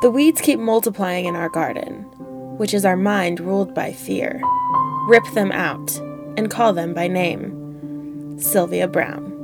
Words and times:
The 0.00 0.10
weeds 0.12 0.40
keep 0.40 0.60
multiplying 0.60 1.24
in 1.24 1.34
our 1.34 1.48
garden, 1.48 2.04
which 2.56 2.72
is 2.72 2.84
our 2.84 2.96
mind 2.96 3.40
ruled 3.40 3.74
by 3.74 3.92
fear. 3.92 4.40
Rip 5.08 5.24
them 5.34 5.50
out 5.50 5.98
and 6.36 6.48
call 6.48 6.72
them 6.72 6.94
by 6.94 7.08
name. 7.08 8.38
Sylvia 8.38 8.86
Browne. 8.86 9.34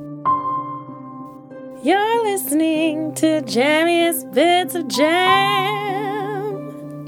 You're 1.82 2.22
listening 2.22 3.14
to 3.17 3.43
Jammiest 3.43 4.32
Bits 4.32 4.77
of 4.77 4.87
Jam. 4.87 6.14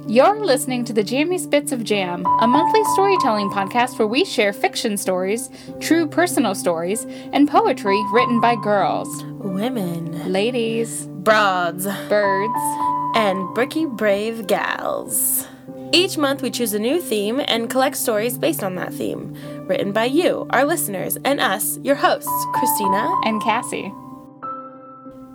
You're 0.09 0.45
listening 0.45 0.85
to 0.85 0.93
the 0.93 1.05
Jammiest 1.05 1.49
Bits 1.49 1.71
of 1.71 1.85
Jam, 1.85 2.27
a 2.41 2.49
monthly 2.49 2.83
storytelling 2.95 3.51
podcast 3.51 3.97
where 4.01 4.09
we 4.09 4.25
share 4.25 4.53
fiction 4.53 4.97
stories, 4.97 5.51
true 5.79 6.09
personal 6.09 6.57
stories, 6.57 7.05
and 7.33 7.49
poetry 7.49 8.03
written 8.13 8.41
by 8.41 8.57
girls, 8.57 9.09
Women, 9.39 10.33
ladies, 10.33 11.07
broads, 11.07 11.87
birds, 12.09 13.06
and 13.17 13.55
bricky 13.55 13.87
brave 13.87 14.47
gals. 14.47 15.49
Each 15.93 16.19
month, 16.19 16.43
we 16.43 16.51
choose 16.51 16.75
a 16.75 16.79
new 16.79 17.01
theme 17.01 17.41
and 17.49 17.71
collect 17.71 17.97
stories 17.97 18.37
based 18.37 18.63
on 18.63 18.75
that 18.75 18.93
theme, 18.93 19.35
written 19.67 19.91
by 19.93 20.05
you, 20.05 20.47
our 20.51 20.65
listeners, 20.65 21.17
and 21.25 21.41
us, 21.41 21.79
your 21.79 21.97
hosts, 21.97 22.31
Christina. 22.53 23.09
and 23.25 23.43
Cassie. 23.43 23.91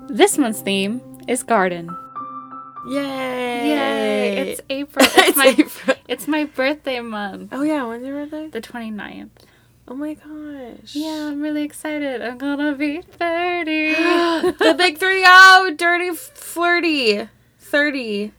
This 0.08 0.38
month's 0.38 0.62
theme 0.62 1.02
is 1.28 1.42
garden. 1.42 1.90
Yay! 2.88 4.52
It's 4.52 4.62
April. 4.70 5.06
It's, 5.06 5.18
It's 5.30 5.38
my, 5.38 5.56
April. 5.58 5.98
It's 6.08 6.28
my 6.28 6.44
birthday 6.46 7.00
month, 7.00 7.50
Oh 7.52 7.64
yeah, 7.64 7.84
when's 7.86 8.06
your 8.06 8.26
birthday? 8.26 8.48
the 8.50 8.62
29th. 8.62 9.30
Oh 9.88 9.96
my 9.96 10.14
gosh. 10.14 10.94
Yeah, 10.96 11.28
I'm 11.30 11.42
really 11.42 11.64
excited. 11.64 12.22
I'm 12.22 12.38
gonna 12.38 12.76
be 12.76 13.02
30. 13.02 13.94
the 13.94 14.76
big 14.78 15.00
three 15.00 15.24
oh, 15.26 15.74
dirty 15.76 16.12
flirty. 16.12 17.28
Thirty. 17.72 18.34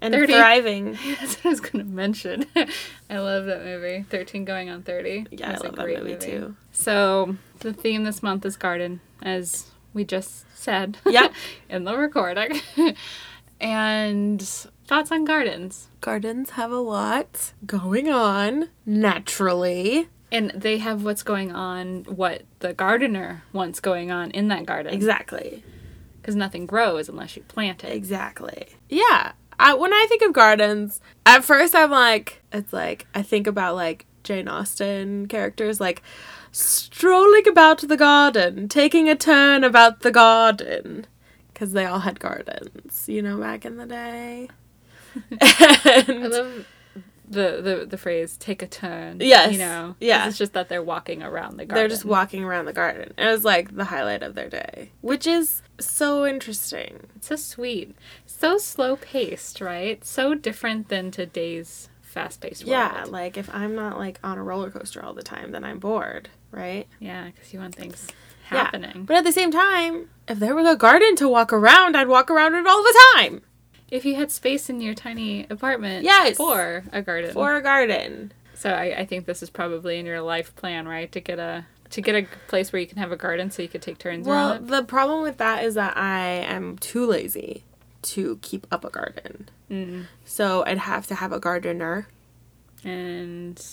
And 0.00 0.14
30. 0.14 0.32
thriving. 0.32 0.92
That's 1.20 1.36
what 1.36 1.46
I 1.46 1.48
was 1.50 1.60
gonna 1.60 1.84
mention. 1.84 2.46
I 3.10 3.18
love 3.18 3.46
that 3.46 3.64
movie. 3.64 4.04
13 4.08 4.44
going 4.44 4.70
on 4.70 4.82
30. 4.82 5.26
Yeah, 5.30 5.50
I 5.50 5.52
It's 5.52 5.60
a 5.60 5.64
love 5.66 5.76
that 5.76 5.84
great 5.84 5.98
movie, 6.02 6.16
too. 6.16 6.56
So, 6.72 7.36
the 7.60 7.72
theme 7.72 8.04
this 8.04 8.22
month 8.22 8.46
is 8.46 8.56
garden, 8.56 9.00
as 9.22 9.70
we 9.92 10.04
just 10.04 10.46
said. 10.56 10.98
Yeah. 11.04 11.28
in 11.68 11.84
the 11.84 11.96
recording. 11.96 12.60
and 13.60 14.40
thoughts 14.86 15.12
on 15.12 15.24
gardens. 15.24 15.88
Gardens 16.00 16.50
have 16.50 16.70
a 16.70 16.76
lot 16.80 17.52
going 17.66 18.08
on 18.08 18.68
naturally. 18.86 20.08
And 20.30 20.50
they 20.54 20.78
have 20.78 21.04
what's 21.04 21.22
going 21.22 21.52
on, 21.52 22.04
what 22.04 22.42
the 22.60 22.72
gardener 22.72 23.42
wants 23.52 23.80
going 23.80 24.10
on 24.10 24.30
in 24.30 24.48
that 24.48 24.64
garden. 24.64 24.94
Exactly. 24.94 25.62
Because 26.22 26.36
nothing 26.36 26.66
grows 26.66 27.08
unless 27.08 27.36
you 27.36 27.42
plant 27.42 27.82
it. 27.82 27.92
Exactly. 27.92 28.68
Yeah. 28.88 29.32
I, 29.58 29.74
when 29.74 29.92
I 29.92 30.06
think 30.08 30.22
of 30.22 30.32
gardens, 30.32 31.00
at 31.26 31.44
first 31.44 31.74
I'm 31.74 31.90
like, 31.90 32.42
it's 32.52 32.72
like, 32.72 33.06
I 33.14 33.22
think 33.22 33.46
about 33.48 33.74
like 33.74 34.06
Jane 34.22 34.46
Austen 34.48 35.26
characters, 35.26 35.80
like 35.80 36.00
strolling 36.52 37.48
about 37.48 37.80
the 37.80 37.96
garden, 37.96 38.68
taking 38.68 39.08
a 39.08 39.16
turn 39.16 39.64
about 39.64 40.00
the 40.00 40.10
garden. 40.12 41.06
Because 41.52 41.72
they 41.72 41.84
all 41.84 42.00
had 42.00 42.18
gardens, 42.18 43.08
you 43.08 43.20
know, 43.20 43.38
back 43.38 43.64
in 43.64 43.76
the 43.76 43.86
day. 43.86 44.48
I 45.40 46.04
and 46.08 46.30
love 46.30 46.66
the, 47.28 47.60
the, 47.62 47.86
the 47.88 47.98
phrase 47.98 48.36
take 48.36 48.62
a 48.62 48.66
turn. 48.66 49.18
Yes, 49.20 49.52
You 49.52 49.58
know, 49.58 49.96
yeah. 50.00 50.28
It's 50.28 50.38
just 50.38 50.52
that 50.52 50.68
they're 50.68 50.82
walking 50.82 51.22
around 51.22 51.56
the 51.56 51.64
garden. 51.64 51.74
they're 51.74 51.88
just 51.88 52.04
walking 52.04 52.44
around 52.44 52.66
the 52.66 52.72
garden. 52.72 53.12
It 53.16 53.26
was 53.26 53.44
like 53.44 53.74
the 53.74 53.84
highlight 53.84 54.22
of 54.22 54.34
their 54.34 54.48
day, 54.48 54.90
which 55.00 55.26
is 55.26 55.62
so 55.86 56.26
interesting. 56.26 57.06
so 57.20 57.36
sweet. 57.36 57.94
So 58.26 58.58
slow 58.58 58.96
paced, 58.96 59.60
right? 59.60 60.04
So 60.04 60.34
different 60.34 60.88
than 60.88 61.10
today's 61.10 61.88
fast 62.00 62.40
paced 62.40 62.64
world. 62.64 62.70
Yeah, 62.72 63.04
like 63.08 63.36
if 63.36 63.48
I'm 63.54 63.74
not 63.74 63.98
like 63.98 64.18
on 64.22 64.38
a 64.38 64.42
roller 64.42 64.70
coaster 64.70 65.02
all 65.04 65.14
the 65.14 65.22
time, 65.22 65.52
then 65.52 65.64
I'm 65.64 65.78
bored, 65.78 66.28
right? 66.50 66.86
Yeah, 66.98 67.26
because 67.26 67.52
you 67.52 67.60
want 67.60 67.74
things 67.74 68.08
Yeah. 68.50 68.64
happening. 68.64 69.04
But 69.04 69.16
at 69.16 69.24
the 69.24 69.32
same 69.32 69.50
time, 69.50 70.10
if 70.28 70.38
there 70.38 70.54
was 70.54 70.66
a 70.68 70.76
garden 70.76 71.16
to 71.16 71.28
walk 71.28 71.52
around, 71.52 71.96
I'd 71.96 72.08
walk 72.08 72.30
around 72.30 72.54
it 72.54 72.66
all 72.66 72.82
the 72.82 72.98
time. 73.14 73.42
If 73.90 74.04
you 74.04 74.14
had 74.14 74.30
space 74.30 74.68
in 74.70 74.80
your 74.80 74.94
tiny 74.94 75.46
apartment 75.50 76.04
Yes. 76.04 76.36
for 76.36 76.84
a 76.92 77.02
garden. 77.02 77.32
For 77.32 77.56
a 77.56 77.62
garden. 77.62 78.32
so 78.54 78.70
I, 78.70 78.98
I 79.00 79.06
think 79.06 79.26
this 79.26 79.42
is 79.42 79.50
probably 79.50 79.98
in 79.98 80.06
your 80.06 80.20
life 80.22 80.54
plan, 80.56 80.86
right? 80.88 81.10
To 81.12 81.20
get 81.20 81.38
a 81.38 81.66
to 81.92 82.00
get 82.00 82.14
a 82.14 82.26
place 82.48 82.72
where 82.72 82.80
you 82.80 82.86
can 82.86 82.98
have 82.98 83.12
a 83.12 83.16
garden 83.16 83.50
so 83.50 83.62
you 83.62 83.68
could 83.68 83.82
take 83.82 83.98
turns 83.98 84.26
Well, 84.26 84.58
the 84.58 84.82
problem 84.82 85.22
with 85.22 85.38
that 85.38 85.64
is 85.64 85.74
that 85.74 85.96
I 85.96 86.20
am 86.26 86.76
too 86.78 87.06
lazy 87.06 87.64
to 88.02 88.38
keep 88.42 88.66
up 88.70 88.84
a 88.84 88.90
garden. 88.90 89.48
Mm. 89.70 90.06
So 90.24 90.64
I'd 90.66 90.78
have 90.78 91.06
to 91.06 91.14
have 91.14 91.32
a 91.32 91.38
gardener 91.38 92.08
And 92.84 93.64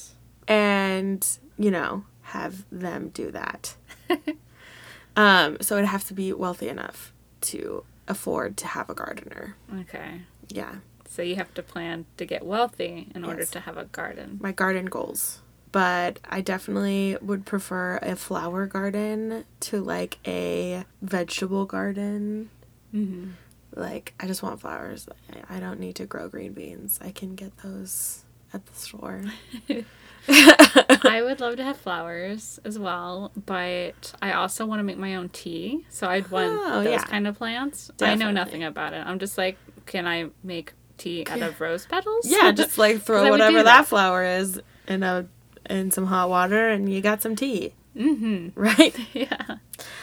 and, 0.48 1.28
you 1.58 1.72
know, 1.72 2.06
have 2.24 2.66
them 2.72 3.10
do 3.10 3.32
that. 3.32 3.76
um, 5.16 5.58
so 5.62 5.78
I'd 5.78 5.86
have 5.86 6.06
to 6.06 6.14
be 6.14 6.32
wealthy 6.34 6.70
enough 6.70 7.14
to 7.42 7.84
afford 8.08 8.58
to 8.58 8.68
have 8.68 8.90
a 8.90 8.94
gardener. 8.94 9.56
okay. 9.82 10.22
Yeah. 10.50 10.76
So 11.08 11.22
you 11.22 11.36
have 11.38 11.54
to 11.56 11.64
plan 11.64 12.06
to 12.18 12.26
get 12.26 12.46
wealthy 12.46 13.08
in 13.16 13.24
order 13.26 13.46
to 13.46 13.60
have 13.62 13.78
a 13.78 13.86
garden. 13.86 14.38
my 14.42 14.52
garden 14.52 14.86
goals. 14.86 15.42
But 15.72 16.20
I 16.28 16.42
definitely 16.42 17.16
would 17.22 17.46
prefer 17.46 17.98
a 18.02 18.16
flower 18.16 18.66
garden 18.66 19.46
to 19.62 19.82
like 19.84 20.18
a 20.26 20.84
vegetable 21.02 21.66
garden. 21.66 22.50
Mm-hmm. 22.94 23.32
Like, 23.76 24.14
I 24.20 24.26
just 24.26 24.42
want 24.42 24.60
flowers. 24.62 25.08
I- 25.48 25.60
don't 25.60 25.80
need 25.80 25.96
to 25.98 26.06
grow 26.06 26.28
green 26.28 26.54
beans. 26.54 27.00
I 27.04 27.12
can 27.12 27.36
get 27.36 27.56
those 27.60 28.24
at 28.52 28.66
the 28.66 28.74
store. 28.74 29.24
I 30.28 31.22
would 31.24 31.40
love 31.40 31.56
to 31.58 31.64
have 31.64 31.78
flowers 31.78 32.60
as 32.66 32.78
well, 32.80 33.32
but 33.46 34.14
I 34.22 34.34
also 34.34 34.66
want 34.66 34.80
to 34.80 34.84
make 34.84 34.98
my 34.98 35.16
own 35.16 35.30
tea. 35.30 35.86
So 35.90 36.08
I'd 36.08 36.30
want 36.30 36.48
Oh, 36.52 36.84
those 36.84 36.92
yeah. 36.94 37.04
kind 37.04 37.28
of 37.28 37.38
plants. 37.38 37.92
I 38.02 38.16
know 38.16 38.32
nothing 38.32 38.64
about 38.64 38.94
it. 38.94 39.06
I'm 39.06 39.20
just 39.20 39.38
like, 39.38 39.58
can 39.86 40.08
I 40.08 40.30
make 40.44 40.74
tea 40.98 41.26
out 41.30 41.42
of 41.42 41.60
rose 41.62 41.86
petals? 41.86 42.26
yeah, 42.28 42.52
just 42.52 42.78
like 42.78 43.02
throw 43.04 43.30
whatever 43.30 43.58
that. 43.60 43.64
that. 43.66 43.88
flower 43.88 44.24
is 44.24 44.60
in 44.88 45.04
a 45.04 45.28
in 45.70 45.92
some 45.92 46.08
hot 46.08 46.30
water 46.30 46.70
and 46.70 46.92
you 46.92 47.02
got 47.02 47.22
some 47.22 47.36
tea, 47.36 47.74
mm-hmm. 47.96 48.50
right? 48.60 48.96
Yeah. 49.14 49.58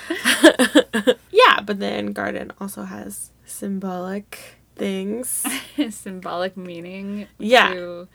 yeah, 1.31 1.61
but 1.65 1.81
then 1.81 2.13
garden 2.13 2.53
also 2.61 2.83
has 2.83 3.31
symbolic 3.45 4.59
things. 4.75 5.45
symbolic 5.91 6.57
meaning 6.57 7.27
Yeah. 7.39 7.73
to 7.75 8.09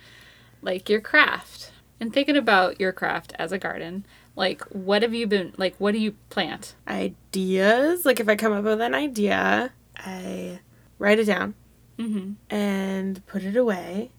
like 0.61 0.89
your 0.89 1.01
craft 1.01 1.71
and 1.99 2.13
thinking 2.13 2.37
about 2.37 2.79
your 2.79 2.91
craft 2.91 3.33
as 3.39 3.51
a 3.51 3.57
garden 3.57 4.05
like 4.35 4.61
what 4.69 5.01
have 5.01 5.13
you 5.13 5.27
been 5.27 5.53
like 5.57 5.75
what 5.77 5.91
do 5.91 5.97
you 5.97 6.13
plant 6.29 6.75
ideas. 6.87 8.05
Like 8.05 8.19
if 8.19 8.29
I 8.29 8.35
come 8.35 8.53
up 8.53 8.63
with 8.63 8.81
an 8.81 8.93
idea, 8.95 9.71
I 9.97 10.59
write 10.99 11.19
it 11.19 11.25
down 11.25 11.55
mm-hmm. 11.97 12.33
and 12.53 13.25
put 13.27 13.43
it 13.43 13.55
away. 13.55 14.11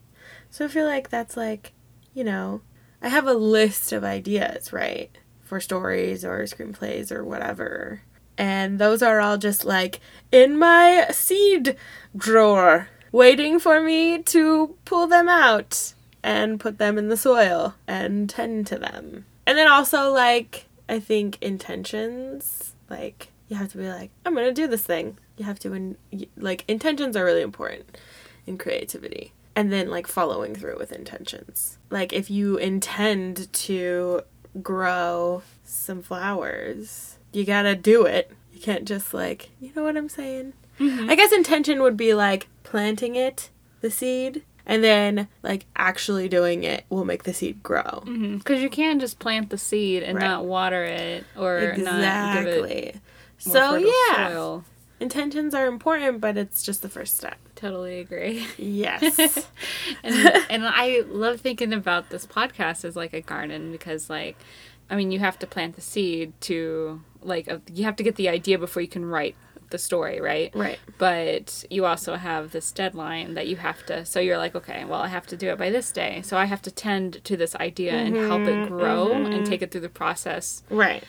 So 0.50 0.64
I 0.64 0.68
feel 0.68 0.86
like 0.86 1.08
that's 1.08 1.36
like, 1.36 1.72
you 2.14 2.24
know, 2.24 2.60
I 3.02 3.08
have 3.08 3.26
a 3.26 3.34
list 3.34 3.92
of 3.92 4.04
ideas, 4.04 4.72
right? 4.72 5.10
For 5.42 5.60
stories 5.60 6.24
or 6.24 6.44
screenplays 6.44 7.10
or 7.10 7.24
whatever. 7.24 8.02
And 8.38 8.78
those 8.78 9.02
are 9.02 9.20
all 9.20 9.36
just 9.36 9.64
like 9.64 10.00
in 10.30 10.56
my 10.56 11.08
seed 11.10 11.76
drawer, 12.16 12.88
waiting 13.10 13.58
for 13.58 13.80
me 13.80 14.22
to 14.22 14.76
pull 14.84 15.06
them 15.08 15.28
out 15.28 15.94
and 16.22 16.60
put 16.60 16.78
them 16.78 16.96
in 16.96 17.08
the 17.08 17.16
soil 17.16 17.74
and 17.86 18.30
tend 18.30 18.66
to 18.68 18.78
them. 18.78 19.26
And 19.46 19.58
then 19.58 19.66
also, 19.68 20.12
like, 20.12 20.66
I 20.88 21.00
think 21.00 21.36
intentions, 21.42 22.74
like, 22.88 23.28
you 23.48 23.56
have 23.56 23.72
to 23.72 23.78
be 23.78 23.88
like, 23.88 24.10
I'm 24.24 24.34
gonna 24.34 24.52
do 24.52 24.68
this 24.68 24.84
thing. 24.84 25.18
You 25.36 25.44
have 25.44 25.58
to, 25.60 25.74
in- 25.74 25.96
like, 26.36 26.64
intentions 26.68 27.16
are 27.16 27.24
really 27.24 27.42
important 27.42 27.98
in 28.46 28.56
creativity. 28.56 29.32
And 29.54 29.72
then, 29.72 29.90
like, 29.90 30.06
following 30.06 30.54
through 30.54 30.78
with 30.78 30.92
intentions. 30.92 31.78
Like, 31.90 32.12
if 32.12 32.30
you 32.30 32.56
intend 32.56 33.52
to 33.52 34.22
grow 34.62 35.42
some 35.64 36.02
flowers, 36.02 37.18
you 37.32 37.44
gotta 37.44 37.74
do 37.74 38.04
it. 38.06 38.30
You 38.52 38.60
can't 38.60 38.84
just, 38.86 39.12
like, 39.12 39.50
you 39.60 39.70
know 39.76 39.82
what 39.82 39.96
I'm 39.96 40.08
saying? 40.08 40.54
Mm-hmm. 40.80 41.10
I 41.10 41.14
guess 41.14 41.32
intention 41.32 41.82
would 41.82 41.96
be 41.96 42.14
like 42.14 42.48
planting 42.64 43.14
it, 43.14 43.50
the 43.82 43.90
seed, 43.90 44.42
and 44.64 44.82
then 44.82 45.28
like 45.42 45.66
actually 45.76 46.28
doing 46.28 46.64
it 46.64 46.84
will 46.88 47.04
make 47.04 47.24
the 47.24 47.34
seed 47.34 47.62
grow. 47.62 47.82
Mm-hmm. 48.06 48.38
because 48.38 48.62
you 48.62 48.70
can't 48.70 49.00
just 49.00 49.18
plant 49.18 49.50
the 49.50 49.58
seed 49.58 50.02
and 50.02 50.16
Right. 50.16 50.24
not 50.26 50.44
water 50.46 50.82
it 50.84 51.24
or 51.36 51.74
not 51.76 52.38
give 52.38 52.46
it 52.46 52.58
Exactly. 52.58 52.94
So 53.38 53.74
yeah, 53.76 54.28
soil. 54.28 54.64
Intentions 55.02 55.54
are 55.54 55.66
important, 55.66 56.20
but 56.20 56.36
it's 56.36 56.62
just 56.62 56.80
the 56.80 56.88
first 56.88 57.16
step. 57.16 57.36
totally 57.54 58.00
agree 58.00 58.46
Yes. 58.56 59.18
and 60.02 60.14
and 60.48 60.64
I 60.66 61.02
love 61.06 61.40
thinking 61.40 61.72
about 61.72 62.10
this 62.10 62.26
podcast 62.26 62.84
as 62.84 62.96
like 62.96 63.12
a 63.12 63.20
garden 63.20 63.72
because 63.72 64.08
like 64.08 64.36
I 64.88 64.96
mean 64.96 65.10
you 65.10 65.18
have 65.18 65.38
to 65.40 65.46
plant 65.46 65.74
the 65.74 65.80
seed 65.80 66.32
to 66.42 67.02
like 67.22 67.48
you 67.72 67.84
have 67.84 67.96
to 67.96 68.02
get 68.02 68.16
the 68.16 68.28
idea 68.28 68.58
before 68.58 68.82
you 68.82 68.88
can 68.88 69.04
write 69.04 69.36
the 69.72 69.78
story, 69.78 70.20
right? 70.20 70.54
Right. 70.54 70.78
But 70.98 71.64
you 71.68 71.84
also 71.86 72.14
have 72.14 72.52
this 72.52 72.70
deadline 72.70 73.34
that 73.34 73.48
you 73.48 73.56
have 73.56 73.84
to. 73.86 74.04
So 74.04 74.20
you're 74.20 74.38
like, 74.38 74.54
okay, 74.54 74.84
well, 74.84 75.00
I 75.00 75.08
have 75.08 75.26
to 75.28 75.36
do 75.36 75.48
it 75.48 75.58
by 75.58 75.70
this 75.70 75.90
day. 75.90 76.22
So 76.22 76.36
I 76.36 76.44
have 76.44 76.62
to 76.62 76.70
tend 76.70 77.24
to 77.24 77.36
this 77.36 77.56
idea 77.56 77.94
and 77.94 78.14
help 78.14 78.42
it 78.42 78.54
mm-hmm, 78.54 78.68
grow 78.68 79.12
and 79.12 79.26
mm-hmm. 79.26 79.44
take 79.44 79.62
it 79.62 79.72
through 79.72 79.80
the 79.80 79.88
process. 79.88 80.62
Right. 80.70 81.02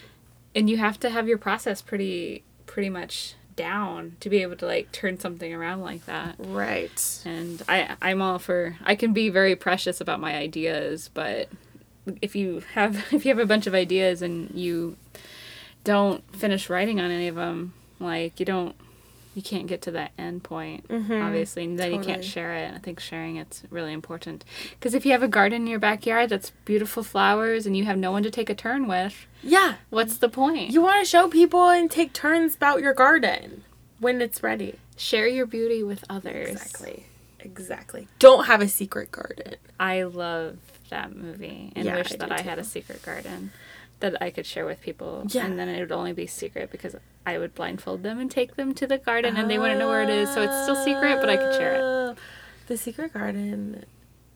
And 0.55 0.69
you 0.69 0.77
have 0.77 0.99
to 1.01 1.09
have 1.09 1.27
your 1.27 1.37
process 1.37 1.81
pretty 1.81 2.43
pretty 2.65 2.89
much 2.89 3.35
down 3.55 4.15
to 4.19 4.29
be 4.29 4.41
able 4.41 4.55
to 4.57 4.65
like 4.65 4.91
turn 4.91 5.19
something 5.19 5.53
around 5.53 5.81
like 5.81 6.05
that. 6.05 6.35
Right. 6.37 7.21
And 7.25 7.61
I 7.67 7.95
I'm 8.01 8.21
all 8.21 8.39
for 8.39 8.77
I 8.83 8.95
can 8.95 9.13
be 9.13 9.29
very 9.29 9.55
precious 9.55 10.01
about 10.01 10.19
my 10.19 10.35
ideas, 10.35 11.09
but 11.13 11.49
if 12.21 12.35
you 12.35 12.63
have 12.73 12.95
if 13.13 13.25
you 13.25 13.29
have 13.29 13.39
a 13.39 13.45
bunch 13.45 13.67
of 13.67 13.73
ideas 13.73 14.21
and 14.21 14.51
you 14.53 14.97
don't 15.83 16.23
finish 16.35 16.69
writing 16.69 16.99
on 16.99 17.11
any 17.11 17.27
of 17.27 17.35
them, 17.35 17.73
like 17.99 18.39
you 18.39 18.45
don't 18.45 18.75
you 19.35 19.41
can't 19.41 19.67
get 19.67 19.81
to 19.81 19.91
that 19.91 20.11
end 20.17 20.43
point 20.43 20.87
mm-hmm. 20.87 21.13
obviously 21.21 21.63
and 21.65 21.79
then 21.79 21.93
you 21.93 21.99
can't 21.99 22.23
share 22.23 22.53
it 22.55 22.73
i 22.73 22.77
think 22.77 22.99
sharing 22.99 23.35
it's 23.37 23.63
really 23.69 23.93
important 23.93 24.43
because 24.71 24.93
if 24.93 25.05
you 25.05 25.11
have 25.11 25.23
a 25.23 25.27
garden 25.27 25.61
in 25.63 25.67
your 25.67 25.79
backyard 25.79 26.29
that's 26.29 26.51
beautiful 26.65 27.03
flowers 27.03 27.65
and 27.65 27.75
you 27.75 27.83
have 27.85 27.97
no 27.97 28.11
one 28.11 28.23
to 28.23 28.29
take 28.31 28.49
a 28.49 28.55
turn 28.55 28.87
with 28.87 29.25
Yeah. 29.41 29.75
what's 29.89 30.17
the 30.17 30.29
point 30.29 30.71
You 30.71 30.81
want 30.81 31.03
to 31.03 31.09
show 31.09 31.27
people 31.27 31.69
and 31.69 31.89
take 31.89 32.13
turns 32.13 32.55
about 32.55 32.81
your 32.81 32.93
garden 32.93 33.63
when 33.99 34.21
it's 34.21 34.43
ready. 34.43 34.75
share 34.97 35.27
your 35.27 35.45
beauty 35.45 35.81
with 35.83 36.03
others 36.09 36.49
Exactly. 36.49 37.05
Exactly. 37.39 38.07
Don't 38.19 38.45
have 38.45 38.61
a 38.61 38.67
secret 38.67 39.11
garden. 39.11 39.55
i 39.79 40.03
love 40.03 40.57
that 40.89 41.15
movie 41.15 41.71
and 41.75 41.85
Yeah, 41.85 41.95
wish 41.95 42.13
I 42.13 42.17
that 42.17 42.31
i 42.31 42.41
had 42.41 42.59
a 42.59 42.63
secret 42.63 43.01
garden 43.03 43.51
that 44.03 44.21
i 44.21 44.29
could 44.29 44.45
share 44.45 44.65
with 44.65 44.79
people 44.81 45.23
Yeah. 45.29 45.45
and 45.45 45.57
then 45.57 45.67
it 45.69 45.79
would 45.79 45.91
only 45.91 46.13
be 46.13 46.27
secret 46.27 46.69
because 46.71 46.95
i 47.25 47.37
would 47.37 47.55
blindfold 47.55 48.03
them 48.03 48.19
and 48.19 48.29
take 48.29 48.55
them 48.57 48.73
to 48.75 48.85
the 48.85 48.97
garden 48.97 49.37
and 49.37 49.49
they 49.49 49.57
wouldn't 49.57 49.79
know 49.79 49.87
where 49.87 50.03
it 50.03 50.09
is 50.09 50.29
so 50.33 50.41
it's 50.41 50.61
still 50.63 50.75
secret 50.75 51.19
but 51.21 51.29
i 51.29 51.37
could 51.37 51.53
share 51.55 51.75
it 51.75 51.81
Oh, 51.81 52.15
The 52.67 52.77
secret 52.77 53.13
garden 53.13 53.85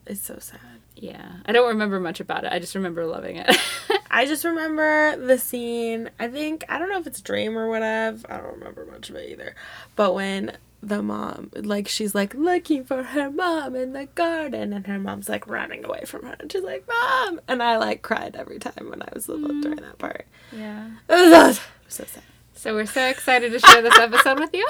is 0.05 0.21
so 0.21 0.37
sad. 0.39 0.59
yeah 0.95 1.33
i 1.45 1.51
don't 1.51 1.67
remember 1.67 1.99
much 1.99 2.19
about 2.21 2.45
it 2.45 2.51
i 2.53 2.59
just 2.59 2.75
remember 2.75 3.05
loving 3.05 3.35
it 3.37 3.49
I 4.09 4.25
just 4.25 4.45
remember 4.45 5.15
the 5.17 5.37
scene. 5.37 6.09
I 6.17 6.27
think 6.29 6.63
I 6.69 6.79
don't 6.79 6.89
know 6.89 6.97
if 6.97 7.05
it's 7.05 7.19
a 7.19 7.23
dream 7.23 7.55
or 7.57 7.69
whatever. 7.69 8.17
I 8.31 8.37
don't 8.37 8.53
remember 8.57 8.87
much 8.89 9.09
of 9.11 9.15
it 9.17 9.29
either. 9.29 9.53
But 9.95 10.15
when 10.15 10.53
the 10.81 11.01
mom, 11.01 11.50
like, 11.56 11.88
she's 11.88 12.13
like 12.13 12.33
looking 12.35 12.83
for 12.83 13.01
her 13.03 13.31
mom 13.31 13.75
in 13.75 13.94
the 13.94 14.06
garden, 14.07 14.74
and 14.74 14.85
her 14.88 15.00
mom's 15.00 15.27
like 15.27 15.47
running 15.47 15.83
away 15.85 16.03
from 16.06 16.24
her, 16.25 16.35
and 16.39 16.51
she's 16.51 16.63
like, 16.63 16.88
"Mom!" 16.88 17.41
And 17.47 17.63
I 17.63 17.77
like 17.77 18.01
cried 18.03 18.35
every 18.35 18.59
time 18.59 18.89
when 18.89 19.01
I 19.01 19.09
was 19.13 19.27
little 19.27 19.59
during 19.62 19.77
that 19.81 19.97
part. 19.97 20.25
yeah 20.51 20.89
It 21.09 21.13
was 21.31 21.57
so, 21.57 21.63
so 21.88 22.03
sad. 22.06 22.24
So 22.53 22.74
we're 22.74 22.85
so 22.85 23.07
excited 23.07 23.51
to 23.51 23.59
share 23.59 23.81
this 23.81 23.97
episode 23.97 24.39
with 24.39 24.53
you. 24.53 24.68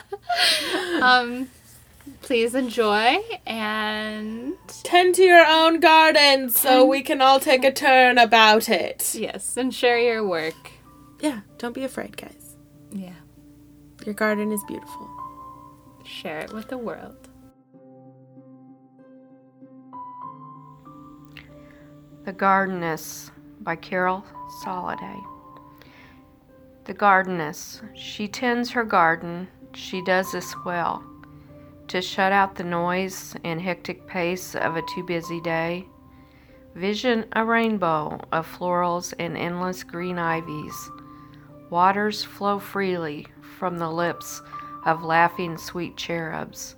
um, 1.02 1.48
please 2.22 2.54
enjoy 2.54 3.18
and 3.46 4.54
Tend 4.84 5.14
to 5.16 5.22
your 5.22 5.44
own 5.46 5.80
garden 5.80 6.50
so 6.50 6.84
we 6.84 7.02
can 7.02 7.20
all 7.20 7.40
take 7.40 7.64
a 7.64 7.72
turn 7.72 8.18
about 8.18 8.68
it. 8.68 9.14
yes, 9.14 9.56
and 9.56 9.74
share 9.74 9.98
your 9.98 10.26
work. 10.26 10.54
Yeah, 11.20 11.40
don't 11.58 11.74
be 11.74 11.84
afraid, 11.84 12.16
guys. 12.16 12.56
Yeah, 12.92 13.14
Your 14.04 14.14
garden 14.14 14.52
is 14.52 14.62
beautiful. 14.68 15.08
Share 16.12 16.40
it 16.40 16.52
with 16.52 16.68
the 16.68 16.78
world. 16.78 17.28
The 22.24 22.32
Gardeness 22.32 23.30
by 23.60 23.76
Carol 23.76 24.24
Soliday. 24.64 25.18
The 26.84 26.94
Gardeness. 26.94 27.80
She 27.94 28.28
tends 28.28 28.70
her 28.70 28.84
garden. 28.84 29.48
She 29.74 30.04
does 30.04 30.32
this 30.32 30.54
well. 30.64 31.02
To 31.88 32.02
shut 32.02 32.32
out 32.32 32.54
the 32.54 32.64
noise 32.64 33.34
and 33.44 33.60
hectic 33.60 34.06
pace 34.06 34.54
of 34.54 34.76
a 34.76 34.82
too 34.94 35.04
busy 35.04 35.40
day. 35.40 35.86
Vision 36.74 37.26
a 37.32 37.44
rainbow 37.44 38.20
of 38.32 38.46
florals 38.46 39.12
and 39.18 39.36
endless 39.36 39.82
green 39.82 40.18
ivies. 40.18 40.90
Waters 41.70 42.22
flow 42.22 42.58
freely 42.58 43.26
from 43.58 43.78
the 43.78 43.90
lips 43.90 44.42
of 44.84 45.02
laughing 45.02 45.56
sweet 45.56 45.96
cherubs. 45.96 46.76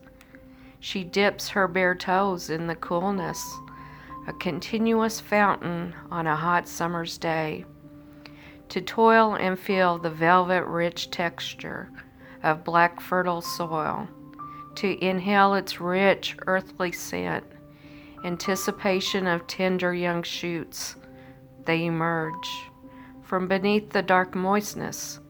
She 0.81 1.05
dips 1.05 1.49
her 1.51 1.67
bare 1.67 1.95
toes 1.95 2.51
in 2.51 2.67
the 2.67 2.77
coolness 2.77 3.43
a 4.27 4.33
continuous 4.33 5.21
fountain 5.21 5.95
on 6.11 6.27
a 6.27 6.37
hot 6.37 6.67
summer's 6.67 7.19
day, 7.19 7.65
to 8.71 8.81
toil 8.81 9.35
and 9.35 9.59
feel 9.59 9.99
the 9.99 10.11
velvet 10.11 10.65
rich 10.65 11.11
texture 11.11 11.91
of 12.43 12.65
black 12.65 13.01
fertile 13.01 13.43
soil, 13.43 14.09
to 14.75 15.05
inhale 15.05 15.55
its 15.55 15.81
rich 15.81 16.37
earthly 16.47 16.91
scent, 16.91 17.45
anticipation 18.25 19.27
of 19.27 19.47
tender 19.47 19.93
young 19.93 20.23
shoots. 20.23 20.97
They 21.67 21.85
emerge 21.85 22.49
from 23.23 23.47
beneath 23.47 23.91
the 23.91 24.03
dark 24.03 24.35
moistness. 24.35 25.21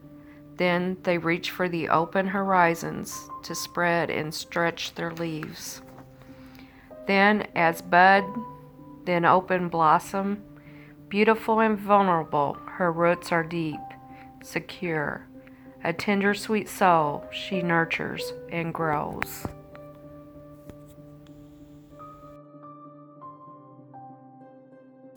Then 0.57 0.97
they 1.03 1.19
reach 1.19 1.51
for 1.51 1.69
the 1.69 1.89
open 1.89 2.29
horizons 2.29 3.29
to 3.43 3.55
spread 3.55 4.11
and 4.11 4.33
stretch 4.33 4.95
their 4.95 5.13
leaves. 5.13 5.83
Then, 7.07 7.47
as 7.55 7.83
bud 7.83 8.25
then 9.05 9.25
open 9.25 9.69
blossom. 9.69 10.43
Beautiful 11.09 11.61
and 11.61 11.79
vulnerable, 11.79 12.55
her 12.67 12.91
roots 12.91 13.31
are 13.31 13.45
deep, 13.45 13.81
secure. 14.43 15.27
A 15.85 15.93
tender, 15.93 16.35
sweet 16.35 16.69
soul 16.69 17.25
she 17.31 17.63
nurtures 17.63 18.33
and 18.51 18.73
grows. 18.73 19.47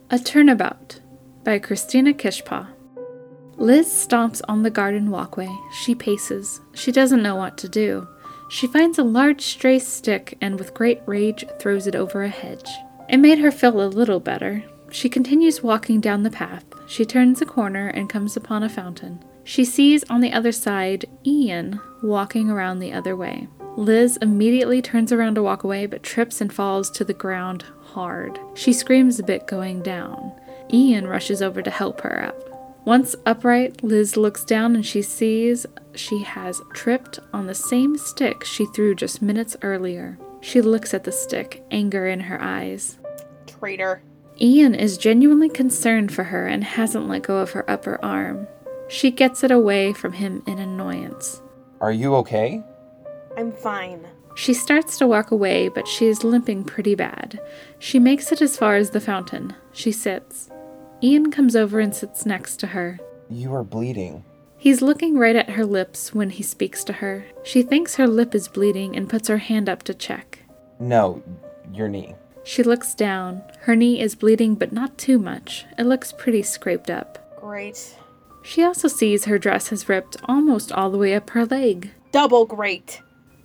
A 0.09 0.19
Turnabout 0.19 0.99
by 1.43 1.59
Christina 1.59 2.13
Kishpa. 2.13 2.67
Liz 3.57 3.87
stomps 3.87 4.41
on 4.47 4.61
the 4.61 4.69
garden 4.69 5.09
walkway. 5.09 5.49
She 5.71 5.95
paces. 5.95 6.61
She 6.75 6.91
doesn't 6.91 7.23
know 7.23 7.35
what 7.35 7.57
to 7.57 7.67
do. 7.67 8.07
She 8.49 8.67
finds 8.67 8.99
a 8.99 9.03
large 9.03 9.41
stray 9.41 9.79
stick 9.79 10.37
and, 10.39 10.59
with 10.59 10.75
great 10.75 11.01
rage, 11.07 11.43
throws 11.59 11.87
it 11.87 11.95
over 11.95 12.23
a 12.23 12.29
hedge. 12.29 12.69
It 13.09 13.17
made 13.17 13.39
her 13.39 13.51
feel 13.51 13.81
a 13.81 13.87
little 13.87 14.19
better. 14.19 14.63
She 14.91 15.09
continues 15.09 15.63
walking 15.63 15.99
down 15.99 16.23
the 16.23 16.29
path. 16.29 16.65
She 16.87 17.03
turns 17.03 17.41
a 17.41 17.45
corner 17.45 17.87
and 17.87 18.09
comes 18.09 18.37
upon 18.37 18.61
a 18.63 18.69
fountain. 18.69 19.23
She 19.43 19.65
sees 19.65 20.03
on 20.09 20.21
the 20.21 20.33
other 20.33 20.51
side 20.51 21.05
Ian 21.25 21.81
walking 22.03 22.49
around 22.51 22.79
the 22.79 22.93
other 22.93 23.15
way. 23.15 23.47
Liz 23.75 24.17
immediately 24.21 24.81
turns 24.81 25.11
around 25.11 25.35
to 25.35 25.43
walk 25.43 25.63
away 25.63 25.85
but 25.87 26.03
trips 26.03 26.41
and 26.41 26.53
falls 26.53 26.89
to 26.91 27.03
the 27.03 27.13
ground 27.13 27.65
hard. 27.81 28.39
She 28.53 28.71
screams 28.71 29.19
a 29.19 29.23
bit 29.23 29.47
going 29.47 29.81
down. 29.81 30.31
Ian 30.71 31.07
rushes 31.07 31.41
over 31.41 31.61
to 31.61 31.71
help 31.71 32.01
her 32.01 32.23
up. 32.23 32.46
Once 32.87 33.17
upright, 33.25 33.83
Liz 33.83 34.15
looks 34.15 34.45
down 34.45 34.73
and 34.73 34.85
she 34.85 35.01
sees 35.01 35.65
she 35.93 36.23
has 36.23 36.61
tripped 36.73 37.19
on 37.33 37.45
the 37.45 37.53
same 37.53 37.97
stick 37.97 38.45
she 38.45 38.65
threw 38.67 38.95
just 38.95 39.21
minutes 39.21 39.57
earlier. 39.61 40.17
She 40.39 40.61
looks 40.61 40.93
at 40.93 41.03
the 41.03 41.11
stick, 41.11 41.65
anger 41.69 42.07
in 42.07 42.21
her 42.21 42.41
eyes. 42.41 42.97
Traitor. 43.45 44.01
Ian 44.39 44.73
is 44.73 44.97
genuinely 44.97 45.49
concerned 45.49 46.13
for 46.13 46.23
her 46.23 46.47
and 46.47 46.63
hasn't 46.63 47.09
let 47.09 47.23
go 47.23 47.39
of 47.39 47.51
her 47.51 47.69
upper 47.69 47.99
arm. 48.01 48.47
She 48.87 49.11
gets 49.11 49.43
it 49.43 49.51
away 49.51 49.91
from 49.91 50.13
him 50.13 50.41
in 50.47 50.57
annoyance. 50.57 51.41
Are 51.81 51.91
you 51.91 52.15
okay? 52.15 52.63
I'm 53.35 53.51
fine. 53.51 54.07
She 54.35 54.53
starts 54.53 54.97
to 54.99 55.07
walk 55.07 55.31
away, 55.31 55.67
but 55.67 55.89
she 55.89 56.05
is 56.05 56.23
limping 56.23 56.63
pretty 56.63 56.95
bad. 56.95 57.41
She 57.79 57.99
makes 57.99 58.31
it 58.31 58.41
as 58.41 58.55
far 58.55 58.77
as 58.77 58.91
the 58.91 59.01
fountain. 59.01 59.55
She 59.73 59.91
sits. 59.91 60.49
Ian 61.03 61.31
comes 61.31 61.55
over 61.55 61.79
and 61.79 61.93
sits 61.95 62.25
next 62.25 62.57
to 62.57 62.67
her. 62.67 62.99
You 63.29 63.53
are 63.53 63.63
bleeding. 63.63 64.23
He's 64.57 64.81
looking 64.81 65.17
right 65.17 65.35
at 65.35 65.51
her 65.51 65.65
lips 65.65 66.13
when 66.13 66.31
he 66.31 66.41
speaks 66.41 66.83
to 66.85 66.93
her. 66.93 67.25
She 67.43 67.61
thinks 67.61 67.95
her 67.95 68.07
lip 68.07 68.33
is 68.33 68.47
bleeding 68.47 68.95
and 68.95 69.09
puts 69.09 69.27
her 69.27 69.37
hand 69.37 69.69
up 69.69 69.83
to 69.83 69.93
check. 69.93 70.39
No, 70.79 71.21
your 71.71 71.87
knee. 71.87 72.15
She 72.43 72.63
looks 72.63 72.95
down. 72.95 73.43
Her 73.61 73.75
knee 73.75 73.99
is 73.99 74.15
bleeding, 74.15 74.55
but 74.55 74.71
not 74.71 74.97
too 74.97 75.19
much. 75.19 75.65
It 75.77 75.83
looks 75.85 76.11
pretty 76.11 76.41
scraped 76.41 76.89
up. 76.89 77.39
Great. 77.39 77.95
She 78.41 78.63
also 78.63 78.87
sees 78.87 79.25
her 79.25 79.37
dress 79.37 79.67
has 79.67 79.89
ripped 79.89 80.17
almost 80.23 80.71
all 80.71 80.89
the 80.89 80.97
way 80.97 81.13
up 81.13 81.29
her 81.31 81.45
leg. 81.45 81.91
Double 82.11 82.45
great. 82.45 83.01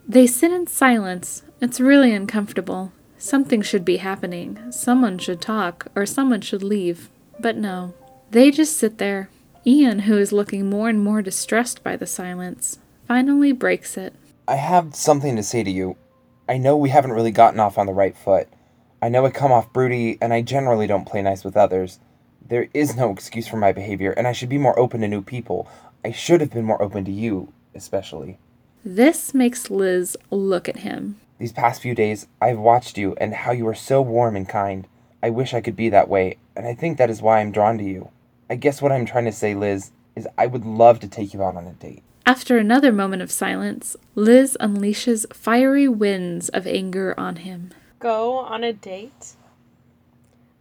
They 0.07 0.25
sit 0.25 0.51
in 0.51 0.65
silence. 0.65 1.43
It's 1.61 1.79
really 1.79 2.13
uncomfortable. 2.13 2.93
Something 3.17 3.61
should 3.61 3.85
be 3.85 3.97
happening. 3.97 4.71
Someone 4.71 5.17
should 5.17 5.41
talk, 5.41 5.87
or 5.95 6.05
someone 6.05 6.41
should 6.41 6.63
leave. 6.63 7.09
But 7.43 7.57
no. 7.57 7.93
They 8.31 8.49
just 8.49 8.77
sit 8.77 8.97
there. 8.97 9.29
Ian, 9.67 9.99
who 9.99 10.17
is 10.17 10.31
looking 10.31 10.69
more 10.69 10.89
and 10.89 11.03
more 11.03 11.21
distressed 11.21 11.83
by 11.83 11.95
the 11.95 12.07
silence, 12.07 12.79
finally 13.07 13.51
breaks 13.51 13.97
it. 13.97 14.13
I 14.47 14.55
have 14.55 14.95
something 14.95 15.35
to 15.35 15.43
say 15.43 15.61
to 15.61 15.69
you. 15.69 15.97
I 16.49 16.57
know 16.57 16.75
we 16.75 16.89
haven't 16.89 17.11
really 17.11 17.31
gotten 17.31 17.59
off 17.59 17.77
on 17.77 17.85
the 17.85 17.93
right 17.93 18.17
foot. 18.17 18.47
I 19.01 19.09
know 19.09 19.25
I 19.25 19.29
come 19.29 19.51
off 19.51 19.73
broody, 19.73 20.17
and 20.21 20.33
I 20.33 20.41
generally 20.41 20.87
don't 20.87 21.05
play 21.05 21.21
nice 21.21 21.43
with 21.43 21.57
others. 21.57 21.99
There 22.45 22.69
is 22.73 22.95
no 22.95 23.11
excuse 23.11 23.47
for 23.47 23.57
my 23.57 23.73
behavior, 23.73 24.11
and 24.13 24.25
I 24.25 24.31
should 24.31 24.49
be 24.49 24.57
more 24.57 24.77
open 24.79 25.01
to 25.01 25.07
new 25.07 25.21
people. 25.21 25.67
I 26.03 26.11
should 26.11 26.41
have 26.41 26.51
been 26.51 26.65
more 26.65 26.81
open 26.81 27.03
to 27.05 27.11
you. 27.11 27.51
especially. 27.75 28.37
This 28.85 29.33
makes 29.33 29.69
Liz 29.69 30.15
look 30.29 30.69
at 30.69 30.77
him. 30.77 31.19
These 31.39 31.53
past 31.53 31.81
few 31.81 31.95
days, 31.95 32.27
I've 32.41 32.59
watched 32.59 32.97
you 32.97 33.15
and 33.17 33.33
how 33.33 33.51
you 33.51 33.67
are 33.67 33.75
so 33.75 34.01
warm 34.01 34.35
and 34.35 34.47
kind. 34.47 34.87
I 35.23 35.29
wish 35.29 35.53
I 35.53 35.61
could 35.61 35.77
be 35.77 35.87
that 35.87 36.09
way, 36.09 36.35
and 36.53 36.67
I 36.67 36.73
think 36.73 36.97
that 36.97 37.09
is 37.09 37.21
why 37.21 37.39
I'm 37.39 37.53
drawn 37.53 37.77
to 37.77 37.83
you. 37.85 38.09
I 38.49 38.55
guess 38.55 38.81
what 38.81 38.91
I'm 38.91 39.05
trying 39.05 39.23
to 39.23 39.31
say, 39.31 39.55
Liz, 39.55 39.91
is 40.17 40.27
I 40.37 40.47
would 40.47 40.65
love 40.65 40.99
to 40.99 41.07
take 41.07 41.33
you 41.33 41.41
out 41.41 41.55
on 41.55 41.65
a 41.65 41.71
date. 41.71 42.03
After 42.25 42.57
another 42.57 42.91
moment 42.91 43.21
of 43.21 43.31
silence, 43.31 43.95
Liz 44.15 44.57
unleashes 44.59 45.33
fiery 45.33 45.87
winds 45.87 46.49
of 46.49 46.67
anger 46.67 47.17
on 47.17 47.37
him. 47.37 47.71
Go 47.99 48.33
on 48.33 48.65
a 48.65 48.73
date? 48.73 49.35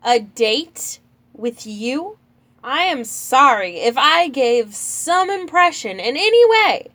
A 0.04 0.21
date 0.21 1.00
with 1.33 1.66
you? 1.66 2.19
I 2.62 2.83
am 2.83 3.02
sorry 3.02 3.78
if 3.78 3.99
I 3.99 4.28
gave 4.28 4.76
some 4.76 5.28
impression 5.28 5.99
in 5.99 6.16
any 6.16 6.49
way 6.49 6.87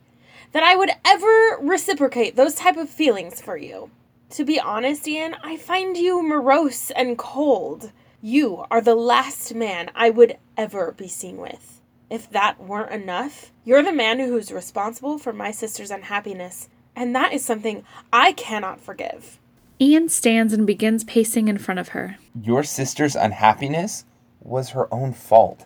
that 0.52 0.62
I 0.62 0.74
would 0.74 0.90
ever 1.04 1.58
reciprocate 1.60 2.34
those 2.34 2.54
type 2.54 2.78
of 2.78 2.88
feelings 2.88 3.42
for 3.42 3.58
you. 3.58 3.90
To 4.30 4.44
be 4.44 4.60
honest, 4.60 5.08
Ian, 5.08 5.36
I 5.42 5.56
find 5.56 5.96
you 5.96 6.22
morose 6.22 6.90
and 6.90 7.16
cold. 7.16 7.92
You 8.20 8.66
are 8.70 8.82
the 8.82 8.94
last 8.94 9.54
man 9.54 9.90
I 9.94 10.10
would 10.10 10.36
ever 10.56 10.92
be 10.92 11.08
seen 11.08 11.38
with. 11.38 11.80
If 12.10 12.30
that 12.30 12.60
weren't 12.60 12.92
enough, 12.92 13.52
you're 13.64 13.82
the 13.82 13.92
man 13.92 14.18
who's 14.18 14.52
responsible 14.52 15.18
for 15.18 15.32
my 15.32 15.50
sister's 15.50 15.90
unhappiness, 15.90 16.68
and 16.94 17.16
that 17.16 17.32
is 17.32 17.44
something 17.44 17.84
I 18.12 18.32
cannot 18.32 18.80
forgive. 18.80 19.38
Ian 19.80 20.10
stands 20.10 20.52
and 20.52 20.66
begins 20.66 21.04
pacing 21.04 21.48
in 21.48 21.56
front 21.56 21.80
of 21.80 21.88
her. 21.88 22.18
Your 22.42 22.64
sister's 22.64 23.16
unhappiness 23.16 24.04
was 24.42 24.70
her 24.70 24.92
own 24.92 25.14
fault. 25.14 25.64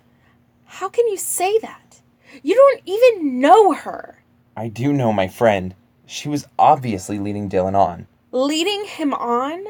How 0.67 0.89
can 0.89 1.09
you 1.09 1.17
say 1.17 1.59
that? 1.59 2.01
You 2.43 2.55
don't 2.55 2.83
even 2.85 3.41
know 3.41 3.73
her. 3.73 4.23
I 4.57 4.69
do 4.69 4.93
know 4.93 5.13
my 5.13 5.27
friend. 5.27 5.75
She 6.07 6.29
was 6.29 6.47
obviously 6.59 7.19
leading 7.19 7.49
Dylan 7.49 7.75
on. 7.75 8.07
Leading 8.33 8.87
him 8.87 9.13
on? 9.13 9.65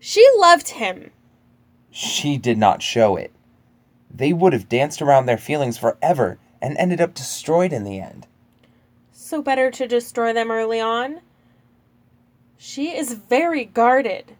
She 0.00 0.26
loved 0.36 0.70
him. 0.70 1.12
She 1.92 2.36
did 2.36 2.58
not 2.58 2.82
show 2.82 3.14
it. 3.16 3.32
They 4.12 4.32
would 4.32 4.52
have 4.52 4.68
danced 4.68 5.00
around 5.00 5.26
their 5.26 5.38
feelings 5.38 5.78
forever 5.78 6.38
and 6.60 6.76
ended 6.76 7.00
up 7.00 7.14
destroyed 7.14 7.72
in 7.72 7.84
the 7.84 8.00
end. 8.00 8.26
So 9.12 9.40
better 9.40 9.70
to 9.70 9.86
destroy 9.86 10.32
them 10.32 10.50
early 10.50 10.80
on? 10.80 11.20
She 12.58 12.96
is 12.96 13.14
very 13.14 13.64
guarded. 13.64 14.36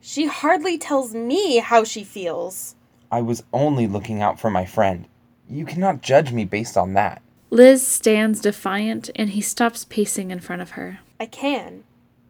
She 0.00 0.26
hardly 0.26 0.78
tells 0.78 1.14
me 1.14 1.58
how 1.58 1.84
she 1.84 2.04
feels. 2.04 2.76
I 3.10 3.22
was 3.22 3.42
only 3.52 3.86
looking 3.86 4.20
out 4.20 4.38
for 4.38 4.50
my 4.50 4.66
friend. 4.66 5.06
You 5.48 5.64
cannot 5.64 6.02
judge 6.02 6.30
me 6.30 6.44
based 6.44 6.76
on 6.76 6.92
that. 6.92 7.22
Liz 7.50 7.86
stands 7.86 8.40
defiant 8.40 9.08
and 9.16 9.30
he 9.30 9.40
stops 9.40 9.86
pacing 9.86 10.30
in 10.30 10.40
front 10.40 10.60
of 10.60 10.72
her. 10.72 11.00
I 11.18 11.26
can, 11.26 11.84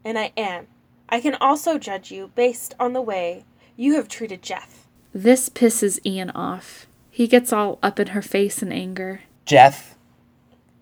and 0.09 0.19
I 0.19 0.33
am. 0.39 0.67
I 1.11 1.21
can 1.21 1.35
also 1.35 1.77
judge 1.77 2.11
you 2.11 2.31
based 2.35 2.75
on 2.81 2.95
the 2.95 3.03
way 3.03 3.45
you 3.77 3.97
have 3.97 4.09
treated 4.09 4.43
Jeff. 4.43 4.87
This 5.13 5.51
pisses 5.51 5.99
Ian 6.05 6.31
off. 6.31 6.87
He 7.11 7.27
gets 7.27 7.53
all 7.53 7.79
up 7.83 8.01
in 8.01 8.09
her 8.09 8.23
face 8.23 8.63
in 8.63 8.73
anger. 8.73 9.21
Jeff. 9.45 9.97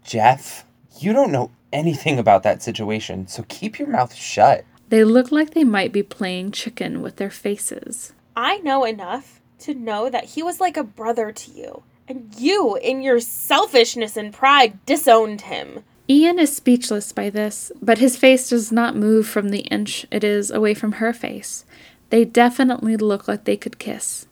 Jeff. 0.04 0.64
You 1.00 1.12
don't 1.12 1.32
know 1.32 1.50
anything 1.72 2.18
about 2.18 2.44
that 2.44 2.62
situation, 2.62 3.26
so 3.26 3.44
keep 3.48 3.78
your 3.78 3.88
mouth 3.88 4.14
shut. 4.14 4.64
They 4.88 5.02
look 5.02 5.32
like 5.32 5.50
they 5.50 5.64
might 5.64 5.92
be 5.92 6.04
playing 6.04 6.52
chicken 6.52 7.02
with 7.02 7.16
their 7.16 7.30
faces. 7.30 8.12
I 8.36 8.58
know 8.58 8.84
enough 8.84 9.40
to 9.60 9.74
know 9.74 10.08
that 10.08 10.24
he 10.24 10.42
was 10.42 10.60
like 10.60 10.76
a 10.76 10.84
brother 10.84 11.32
to 11.32 11.50
you, 11.50 11.82
and 12.06 12.32
you, 12.38 12.76
in 12.76 13.02
your 13.02 13.18
selfishness 13.18 14.16
and 14.16 14.32
pride, 14.32 14.84
disowned 14.86 15.42
him. 15.42 15.82
Ian 16.08 16.38
is 16.38 16.54
speechless 16.54 17.12
by 17.12 17.30
this, 17.30 17.72
but 17.82 17.98
his 17.98 18.16
face 18.16 18.48
does 18.48 18.70
not 18.70 18.94
move 18.94 19.26
from 19.26 19.48
the 19.48 19.60
inch 19.60 20.06
it 20.10 20.22
is 20.22 20.50
away 20.50 20.72
from 20.72 20.92
her 20.92 21.12
face. 21.12 21.64
They 22.10 22.24
definitely 22.24 22.96
look 22.96 23.26
like 23.26 23.44
they 23.44 23.56
could 23.56 23.78
kiss. 23.78 24.26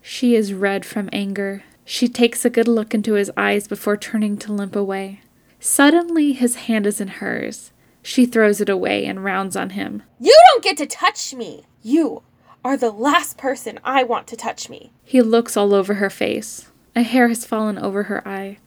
She 0.00 0.36
is 0.36 0.54
red 0.54 0.86
from 0.86 1.10
anger. 1.12 1.64
She 1.84 2.06
takes 2.06 2.44
a 2.44 2.50
good 2.50 2.68
look 2.68 2.94
into 2.94 3.14
his 3.14 3.32
eyes 3.36 3.66
before 3.66 3.96
turning 3.96 4.36
to 4.38 4.52
limp 4.52 4.76
away. 4.76 5.22
Suddenly, 5.58 6.34
his 6.34 6.54
hand 6.54 6.86
is 6.86 7.00
in 7.00 7.08
hers. 7.08 7.72
She 8.00 8.24
throws 8.24 8.60
it 8.60 8.68
away 8.68 9.04
and 9.04 9.24
rounds 9.24 9.56
on 9.56 9.70
him. 9.70 10.04
You 10.20 10.36
don't 10.50 10.62
get 10.62 10.76
to 10.76 10.86
touch 10.86 11.34
me! 11.34 11.64
You 11.82 12.22
are 12.64 12.76
the 12.76 12.92
last 12.92 13.36
person 13.36 13.80
I 13.82 14.04
want 14.04 14.28
to 14.28 14.36
touch 14.36 14.68
me. 14.68 14.92
He 15.04 15.20
looks 15.20 15.56
all 15.56 15.74
over 15.74 15.94
her 15.94 16.10
face. 16.10 16.70
A 16.94 17.02
hair 17.02 17.28
has 17.28 17.44
fallen 17.44 17.76
over 17.76 18.04
her 18.04 18.26
eye. 18.26 18.58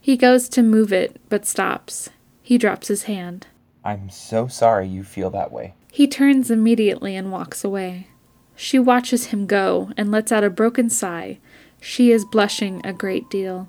He 0.00 0.16
goes 0.16 0.48
to 0.50 0.62
move 0.62 0.92
it, 0.92 1.20
but 1.28 1.46
stops. 1.46 2.10
He 2.42 2.58
drops 2.58 2.88
his 2.88 3.04
hand. 3.04 3.46
I'm 3.84 4.10
so 4.10 4.48
sorry 4.48 4.88
you 4.88 5.04
feel 5.04 5.30
that 5.30 5.52
way. 5.52 5.74
He 5.90 6.06
turns 6.06 6.50
immediately 6.50 7.16
and 7.16 7.32
walks 7.32 7.64
away. 7.64 8.08
She 8.54 8.78
watches 8.78 9.26
him 9.26 9.46
go 9.46 9.90
and 9.96 10.10
lets 10.10 10.32
out 10.32 10.44
a 10.44 10.50
broken 10.50 10.90
sigh. 10.90 11.38
She 11.80 12.10
is 12.10 12.24
blushing 12.24 12.84
a 12.84 12.92
great 12.92 13.30
deal. 13.30 13.68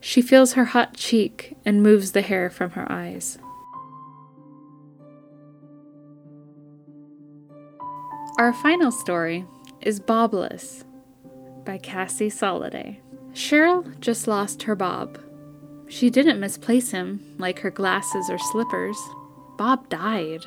She 0.00 0.20
feels 0.20 0.52
her 0.54 0.66
hot 0.66 0.94
cheek 0.94 1.56
and 1.64 1.82
moves 1.82 2.12
the 2.12 2.22
hair 2.22 2.50
from 2.50 2.70
her 2.72 2.90
eyes. 2.90 3.38
Our 8.38 8.52
final 8.52 8.92
story 8.92 9.46
is 9.80 10.00
Bobless 10.00 10.84
by 11.64 11.78
Cassie 11.78 12.30
Soliday. 12.30 12.98
Cheryl 13.32 13.98
just 14.00 14.26
lost 14.26 14.64
her 14.64 14.74
Bob. 14.74 15.18
She 15.88 16.10
didn't 16.10 16.40
misplace 16.40 16.90
him 16.90 17.34
like 17.38 17.60
her 17.60 17.70
glasses 17.70 18.28
or 18.28 18.38
slippers. 18.38 18.98
Bob 19.56 19.88
died. 19.88 20.46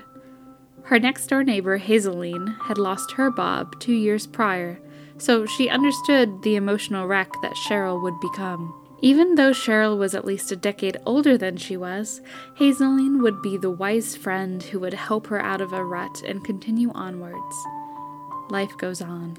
Her 0.84 1.00
next 1.00 1.28
door 1.28 1.44
neighbor, 1.44 1.80
Hazeline, 1.80 2.60
had 2.64 2.78
lost 2.78 3.12
her 3.12 3.30
Bob 3.30 3.80
two 3.80 3.94
years 3.94 4.28
prior, 4.28 4.80
so 5.18 5.46
she 5.46 5.70
understood 5.70 6.42
the 6.42 6.56
emotional 6.56 7.08
wreck 7.08 7.32
that 7.42 7.54
Cheryl 7.54 8.02
would 8.02 8.20
become. 8.20 8.74
Even 9.02 9.36
though 9.36 9.52
Cheryl 9.52 9.98
was 9.98 10.14
at 10.14 10.26
least 10.26 10.52
a 10.52 10.58
decade 10.58 10.98
older 11.06 11.38
than 11.38 11.56
she 11.56 11.78
was, 11.78 12.22
Hazeline 12.58 13.22
would 13.22 13.42
be 13.42 13.56
the 13.58 13.72
wise 13.72 14.16
friend 14.16 14.62
who 14.62 14.80
would 14.80 14.94
help 14.94 15.28
her 15.28 15.42
out 15.42 15.62
of 15.62 15.72
a 15.72 15.84
rut 15.84 16.22
and 16.28 16.44
continue 16.44 16.92
onwards. 16.94 17.56
Life 18.50 18.76
goes 18.78 19.02
on. 19.02 19.38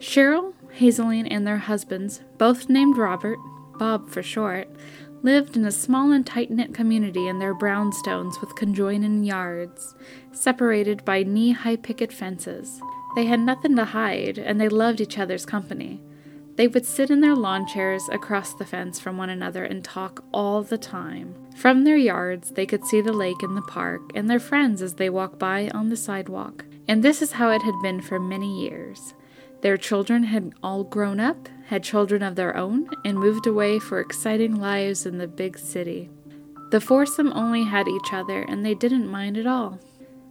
Cheryl, 0.00 0.52
Hazeline, 0.78 1.28
and 1.30 1.46
their 1.46 1.58
husbands, 1.58 2.20
both 2.36 2.68
named 2.68 2.98
Robert, 2.98 3.38
Bob 3.78 4.08
for 4.10 4.22
short, 4.22 4.68
lived 5.24 5.56
in 5.56 5.64
a 5.64 5.72
small 5.72 6.12
and 6.12 6.26
tight 6.26 6.50
knit 6.50 6.74
community 6.74 7.26
in 7.26 7.38
their 7.38 7.54
brownstones 7.54 8.40
with 8.42 8.54
conjoining 8.54 9.24
yards, 9.24 9.94
separated 10.32 11.02
by 11.06 11.22
knee 11.22 11.52
high 11.52 11.76
picket 11.76 12.12
fences. 12.12 12.80
They 13.16 13.24
had 13.24 13.40
nothing 13.40 13.74
to 13.76 13.86
hide, 13.86 14.36
and 14.36 14.60
they 14.60 14.68
loved 14.68 15.00
each 15.00 15.18
other's 15.18 15.46
company. 15.46 16.02
They 16.56 16.68
would 16.68 16.84
sit 16.84 17.10
in 17.10 17.22
their 17.22 17.34
lawn 17.34 17.66
chairs 17.66 18.08
across 18.12 18.52
the 18.52 18.66
fence 18.66 19.00
from 19.00 19.16
one 19.16 19.30
another 19.30 19.64
and 19.64 19.82
talk 19.82 20.22
all 20.32 20.62
the 20.62 20.78
time. 20.78 21.34
From 21.56 21.84
their 21.84 21.96
yards, 21.96 22.50
they 22.50 22.66
could 22.66 22.84
see 22.84 23.00
the 23.00 23.12
lake 23.12 23.42
and 23.42 23.56
the 23.56 23.62
park 23.62 24.02
and 24.14 24.28
their 24.28 24.38
friends 24.38 24.82
as 24.82 24.94
they 24.94 25.08
walked 25.08 25.38
by 25.38 25.70
on 25.70 25.88
the 25.88 25.96
sidewalk. 25.96 26.66
And 26.86 27.02
this 27.02 27.22
is 27.22 27.32
how 27.32 27.50
it 27.50 27.62
had 27.62 27.80
been 27.82 28.02
for 28.02 28.20
many 28.20 28.60
years. 28.60 29.14
Their 29.64 29.78
children 29.78 30.24
had 30.24 30.52
all 30.62 30.84
grown 30.84 31.18
up, 31.18 31.48
had 31.68 31.82
children 31.82 32.22
of 32.22 32.34
their 32.34 32.54
own, 32.54 32.86
and 33.02 33.18
moved 33.18 33.46
away 33.46 33.78
for 33.78 33.98
exciting 33.98 34.56
lives 34.56 35.06
in 35.06 35.16
the 35.16 35.26
big 35.26 35.56
city. 35.56 36.10
The 36.70 36.82
foursome 36.82 37.32
only 37.32 37.64
had 37.64 37.88
each 37.88 38.12
other, 38.12 38.42
and 38.42 38.62
they 38.62 38.74
didn't 38.74 39.08
mind 39.08 39.38
at 39.38 39.46
all. 39.46 39.80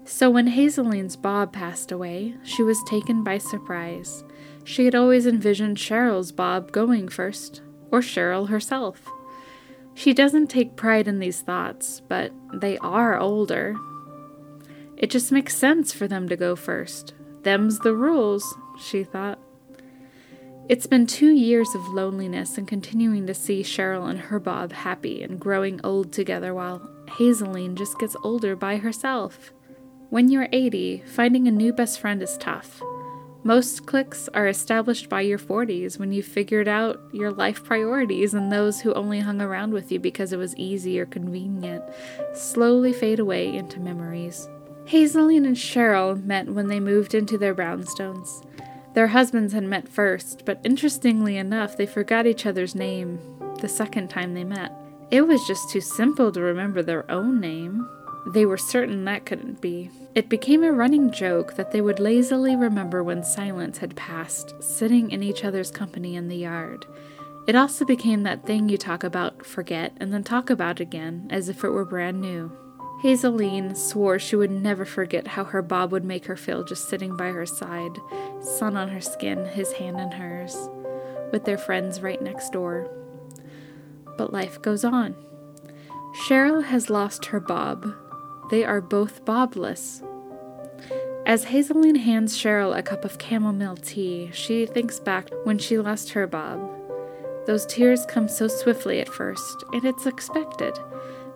So 0.05 0.29
when 0.29 0.45
Hazeline's 0.49 1.15
Bob 1.15 1.51
passed 1.51 1.91
away, 1.91 2.35
she 2.43 2.61
was 2.61 2.77
taken 2.83 3.23
by 3.23 3.39
surprise. 3.39 4.23
She 4.65 4.85
had 4.85 4.93
always 4.93 5.25
envisioned 5.25 5.77
Cheryl's 5.77 6.31
Bob 6.31 6.71
going 6.71 7.07
first, 7.07 7.63
or 7.89 8.01
Cheryl 8.01 8.49
herself. 8.49 9.09
She 9.95 10.13
doesn't 10.13 10.51
take 10.51 10.75
pride 10.75 11.07
in 11.07 11.17
these 11.17 11.41
thoughts, 11.41 12.03
but 12.07 12.31
they 12.53 12.77
are 12.77 13.17
older. 13.17 13.77
It 14.95 15.09
just 15.09 15.31
makes 15.31 15.57
sense 15.57 15.91
for 15.91 16.07
them 16.07 16.29
to 16.29 16.35
go 16.35 16.55
first. 16.55 17.15
Them's 17.41 17.79
the 17.79 17.95
rules, 17.95 18.55
she 18.79 19.03
thought. 19.03 19.39
It's 20.69 20.87
been 20.87 21.05
two 21.07 21.31
years 21.31 21.75
of 21.75 21.89
loneliness 21.89 22.57
and 22.57 22.67
continuing 22.67 23.27
to 23.27 23.33
see 23.33 23.63
Cheryl 23.63 24.09
and 24.09 24.17
her 24.19 24.39
Bob 24.39 24.71
happy 24.71 25.21
and 25.21 25.39
growing 25.39 25.81
old 25.83 26.13
together 26.13 26.53
while 26.53 26.79
Hazeline 27.07 27.75
just 27.75 27.99
gets 27.99 28.15
older 28.23 28.55
by 28.55 28.77
herself. 28.77 29.51
When 30.09 30.29
you're 30.29 30.47
80, 30.53 31.03
finding 31.05 31.47
a 31.47 31.51
new 31.51 31.73
best 31.73 31.99
friend 31.99 32.21
is 32.23 32.37
tough. 32.37 32.81
Most 33.43 33.85
cliques 33.85 34.29
are 34.29 34.47
established 34.47 35.09
by 35.09 35.19
your 35.19 35.37
40s 35.37 35.99
when 35.99 36.13
you've 36.13 36.25
figured 36.25 36.69
out 36.69 37.01
your 37.11 37.29
life 37.29 37.61
priorities, 37.65 38.33
and 38.33 38.49
those 38.49 38.79
who 38.79 38.93
only 38.93 39.19
hung 39.19 39.41
around 39.41 39.73
with 39.73 39.91
you 39.91 39.99
because 39.99 40.31
it 40.31 40.37
was 40.37 40.55
easy 40.55 40.97
or 40.97 41.05
convenient 41.05 41.83
slowly 42.33 42.93
fade 42.93 43.19
away 43.19 43.53
into 43.53 43.81
memories. 43.81 44.47
Hazeline 44.85 45.45
and 45.47 45.55
Cheryl 45.55 46.23
met 46.23 46.47
when 46.47 46.67
they 46.67 46.79
moved 46.79 47.13
into 47.13 47.37
their 47.37 47.55
brownstones. 47.55 48.45
Their 48.93 49.07
husbands 49.07 49.53
had 49.53 49.63
met 49.63 49.87
first, 49.87 50.43
but 50.45 50.59
interestingly 50.63 51.37
enough, 51.37 51.77
they 51.77 51.85
forgot 51.85 52.27
each 52.27 52.45
other's 52.45 52.75
name 52.75 53.19
the 53.59 53.69
second 53.69 54.09
time 54.09 54.33
they 54.33 54.43
met. 54.43 54.71
It 55.09 55.27
was 55.27 55.47
just 55.47 55.69
too 55.69 55.81
simple 55.81 56.31
to 56.31 56.41
remember 56.41 56.83
their 56.83 57.09
own 57.09 57.39
name. 57.39 57.87
They 58.33 58.45
were 58.45 58.57
certain 58.57 59.05
that 59.05 59.25
couldn't 59.25 59.61
be. 59.61 59.89
It 60.15 60.29
became 60.29 60.63
a 60.63 60.71
running 60.71 61.11
joke 61.11 61.55
that 61.55 61.71
they 61.71 61.81
would 61.81 61.99
lazily 61.99 62.55
remember 62.55 63.03
when 63.03 63.23
silence 63.23 63.79
had 63.79 63.95
passed, 63.95 64.61
sitting 64.61 65.11
in 65.11 65.23
each 65.23 65.43
other's 65.43 65.71
company 65.71 66.15
in 66.15 66.27
the 66.27 66.37
yard. 66.37 66.85
It 67.47 67.55
also 67.55 67.83
became 67.83 68.23
that 68.23 68.45
thing 68.45 68.69
you 68.69 68.77
talk 68.77 69.03
about, 69.03 69.45
forget, 69.45 69.93
and 69.97 70.13
then 70.13 70.23
talk 70.23 70.49
about 70.49 70.79
again, 70.79 71.27
as 71.29 71.49
if 71.49 71.63
it 71.63 71.69
were 71.69 71.83
brand 71.83 72.21
new. 72.21 72.51
Hazeline 73.03 73.75
swore 73.75 74.17
she 74.17 74.37
would 74.37 74.49
never 74.49 74.85
forget 74.85 75.27
how 75.27 75.43
her 75.43 75.61
Bob 75.61 75.91
would 75.91 76.05
make 76.05 76.25
her 76.25 76.37
feel 76.37 76.63
just 76.63 76.87
sitting 76.87 77.17
by 77.17 77.31
her 77.31 77.45
side, 77.45 77.99
sun 78.39 78.77
on 78.77 78.87
her 78.87 79.01
skin, 79.01 79.45
his 79.45 79.73
hand 79.73 79.99
in 79.99 80.11
hers, 80.11 80.55
with 81.33 81.43
their 81.43 81.57
friends 81.57 82.01
right 82.01 82.21
next 82.21 82.53
door. 82.53 82.89
But 84.17 84.31
life 84.31 84.61
goes 84.61 84.85
on. 84.85 85.15
Cheryl 86.25 86.63
has 86.63 86.89
lost 86.89 87.25
her 87.25 87.41
Bob. 87.41 87.93
They 88.49 88.63
are 88.63 88.79
both 88.79 89.25
Bobless. 89.25 90.01
As 91.25 91.45
Hazeline 91.45 91.97
hands 91.97 92.37
Cheryl 92.37 92.77
a 92.77 92.83
cup 92.83 93.03
of 93.03 93.17
chamomile 93.21 93.77
tea, 93.77 94.29
she 94.31 94.65
thinks 94.65 95.01
back 95.01 95.29
when 95.43 95.57
she 95.57 95.77
lost 95.77 96.11
her 96.11 96.25
Bob. 96.25 96.69
Those 97.47 97.65
tears 97.65 98.05
come 98.05 98.29
so 98.29 98.47
swiftly 98.47 99.01
at 99.01 99.09
first, 99.09 99.63
and 99.73 99.83
it's 99.83 100.05
expected. 100.05 100.77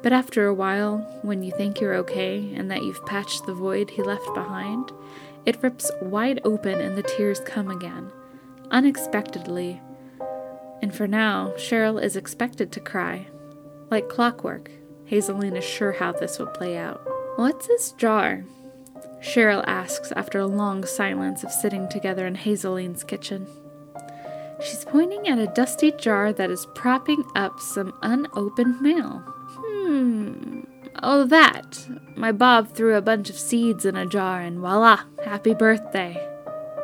But 0.04 0.13
after 0.13 0.46
a 0.46 0.54
while, 0.54 1.00
when 1.22 1.44
you 1.44 1.51
think 1.51 1.82
you're 1.82 1.96
okay 1.96 2.54
and 2.56 2.70
that 2.72 2.84
you've 2.84 3.06
patched 3.06 3.46
the 3.46 3.54
void 3.54 3.89
he 3.89 4.04
left 4.04 4.34
behind, 4.34 4.92
it 5.46 5.62
rips 5.63 5.92
wide 6.01 6.42
open 6.44 6.80
and 6.80 6.98
the 6.98 7.04
tears 7.04 7.39
come 7.39 7.70
again, 7.70 8.12
unexpectedly. 8.70 9.82
And 10.82 10.94
for 10.94 11.08
now, 11.08 11.54
Cheryl 11.58 12.01
is 12.01 12.16
expected 12.16 12.72
to 12.72 12.80
cry. 12.80 13.27
Like 13.89 14.10
clockwork, 14.10 14.70
Hazeline 15.10 15.58
is 15.58 15.63
sure 15.63 15.94
how 15.94 16.12
this 16.12 16.38
will 16.38 16.48
play 16.48 16.77
out. 16.77 17.01
What's 17.38 17.68
this 17.68 17.92
jar? 17.94 18.44
Cheryl 19.22 19.63
asks 19.66 20.12
after 20.12 20.39
a 20.39 20.46
long 20.48 20.86
silence 20.86 21.44
of 21.44 21.51
sitting 21.51 21.89
together 21.89 22.27
in 22.27 22.36
Hazeline's 22.36 23.04
kitchen. 23.04 23.48
She's 24.62 24.86
pointing 24.86 25.27
at 25.27 25.39
a 25.39 25.48
dusty 25.48 25.92
jar 25.92 26.34
that 26.34 26.51
is 26.51 26.68
propping 26.75 27.24
up 27.36 27.60
some 27.60 27.94
unopened 28.01 28.82
mail. 28.82 29.24
Hmm. 29.88 30.63
Oh, 31.01 31.24
that. 31.27 31.88
My 32.17 32.34
Bob 32.34 32.74
threw 32.74 32.96
a 32.96 33.01
bunch 33.01 33.29
of 33.29 33.39
seeds 33.39 33.86
in 33.86 33.96
a 33.96 34.06
jar, 34.06 34.41
and 34.41 34.60
voila, 34.60 35.03
happy 35.24 35.53
birthday. 35.53 36.22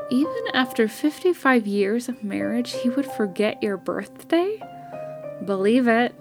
Even 0.10 0.44
after 0.54 0.88
55 0.88 1.68
years 1.68 2.08
of 2.08 2.24
marriage, 2.24 2.72
he 2.72 2.90
would 2.90 3.06
forget 3.06 3.62
your 3.62 3.76
birthday? 3.76 4.58
Believe 5.44 5.90
it. 5.90 6.16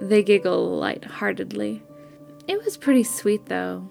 They 0.00 0.22
giggle 0.22 0.78
light-heartedly. 0.78 1.82
It 2.48 2.64
was 2.64 2.78
pretty 2.78 3.02
sweet, 3.02 3.44
though. 3.46 3.90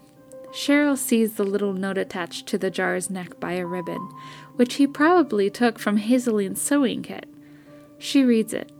Cheryl 0.51 0.97
sees 0.97 1.35
the 1.35 1.43
little 1.43 1.73
note 1.73 1.99
attached 1.99 2.47
to 2.47 2.57
the 2.57 2.71
jar's 2.71 3.11
neck 3.11 3.39
by 3.39 3.53
a 3.53 3.65
ribbon, 3.65 4.09
which 4.55 4.75
he 4.75 4.87
probably 4.87 5.51
took 5.51 5.77
from 5.77 5.97
Hazeline's 5.97 6.61
sewing 6.63 7.03
kit. 7.03 7.27
She 7.99 8.23
reads 8.23 8.55
it. 8.55 8.71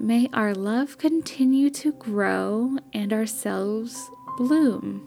May 0.00 0.30
our 0.32 0.54
love 0.54 0.96
continue 0.96 1.70
to 1.70 1.90
grow 1.90 2.78
and 2.92 3.12
ourselves 3.12 4.08
bloom. 4.36 5.02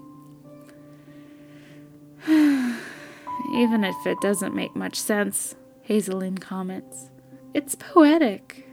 Even 2.27 3.85
if 3.85 3.95
it 4.05 4.19
doesn't 4.19 4.53
make 4.53 4.75
much 4.75 4.97
sense, 4.97 5.55
Hazeline 5.87 6.41
comments. 6.41 7.09
It's 7.53 7.73
poetic, 7.75 8.67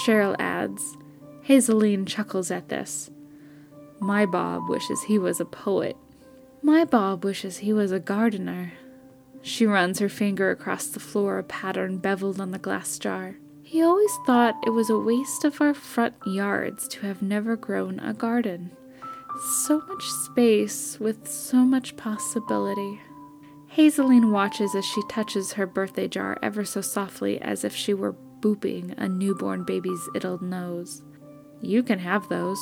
Cheryl 0.00 0.34
adds. 0.38 0.96
Hazeline 1.46 2.06
chuckles 2.06 2.50
at 2.50 2.70
this. 2.70 3.10
My 4.00 4.24
Bob 4.24 4.70
wishes 4.70 5.02
he 5.02 5.18
was 5.18 5.38
a 5.38 5.44
poet. 5.44 5.98
My 6.62 6.86
Bob 6.86 7.26
wishes 7.26 7.58
he 7.58 7.74
was 7.74 7.92
a 7.92 8.00
gardener. 8.00 8.72
She 9.42 9.66
runs 9.66 9.98
her 9.98 10.08
finger 10.08 10.50
across 10.50 10.86
the 10.86 10.98
floor, 10.98 11.38
a 11.38 11.44
pattern 11.44 11.98
beveled 11.98 12.40
on 12.40 12.52
the 12.52 12.58
glass 12.58 12.98
jar. 12.98 13.36
He 13.68 13.82
always 13.82 14.16
thought 14.24 14.56
it 14.66 14.70
was 14.70 14.88
a 14.88 14.98
waste 14.98 15.44
of 15.44 15.60
our 15.60 15.74
front 15.74 16.14
yards 16.24 16.88
to 16.88 17.00
have 17.00 17.20
never 17.20 17.54
grown 17.54 17.98
a 17.98 18.14
garden. 18.14 18.70
So 19.66 19.82
much 19.86 20.04
space 20.04 20.98
with 20.98 21.28
so 21.28 21.58
much 21.58 21.94
possibility. 21.94 22.98
Hazeline 23.76 24.32
watches 24.32 24.74
as 24.74 24.86
she 24.86 25.02
touches 25.10 25.52
her 25.52 25.66
birthday 25.66 26.08
jar 26.08 26.38
ever 26.42 26.64
so 26.64 26.80
softly 26.80 27.42
as 27.42 27.62
if 27.62 27.76
she 27.76 27.92
were 27.92 28.16
booping 28.40 28.94
a 28.96 29.06
newborn 29.06 29.64
baby's 29.64 30.08
idled 30.16 30.40
nose. 30.40 31.02
You 31.60 31.82
can 31.82 31.98
have 31.98 32.26
those. 32.30 32.58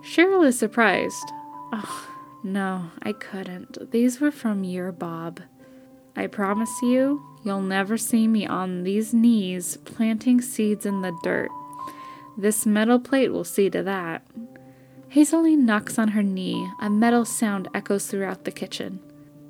Cheryl 0.00 0.46
is 0.46 0.58
surprised. 0.58 1.32
Oh, 1.70 2.08
no, 2.42 2.92
I 3.02 3.12
couldn't. 3.12 3.90
These 3.90 4.22
were 4.22 4.30
from 4.30 4.64
your 4.64 4.90
Bob. 4.90 5.42
I 6.16 6.26
promise 6.26 6.80
you, 6.82 7.22
you'll 7.44 7.60
never 7.60 7.98
see 7.98 8.26
me 8.26 8.46
on 8.46 8.84
these 8.84 9.12
knees 9.12 9.76
planting 9.84 10.40
seeds 10.40 10.86
in 10.86 11.02
the 11.02 11.16
dirt. 11.22 11.50
This 12.38 12.66
metal 12.66 12.98
plate 12.98 13.32
will 13.32 13.44
see 13.44 13.70
to 13.70 13.82
that. 13.82 14.26
Hazeline 15.14 15.60
knocks 15.60 15.98
on 15.98 16.08
her 16.08 16.22
knee. 16.22 16.68
A 16.80 16.90
metal 16.90 17.24
sound 17.24 17.68
echoes 17.74 18.06
throughout 18.06 18.44
the 18.44 18.50
kitchen. 18.50 19.00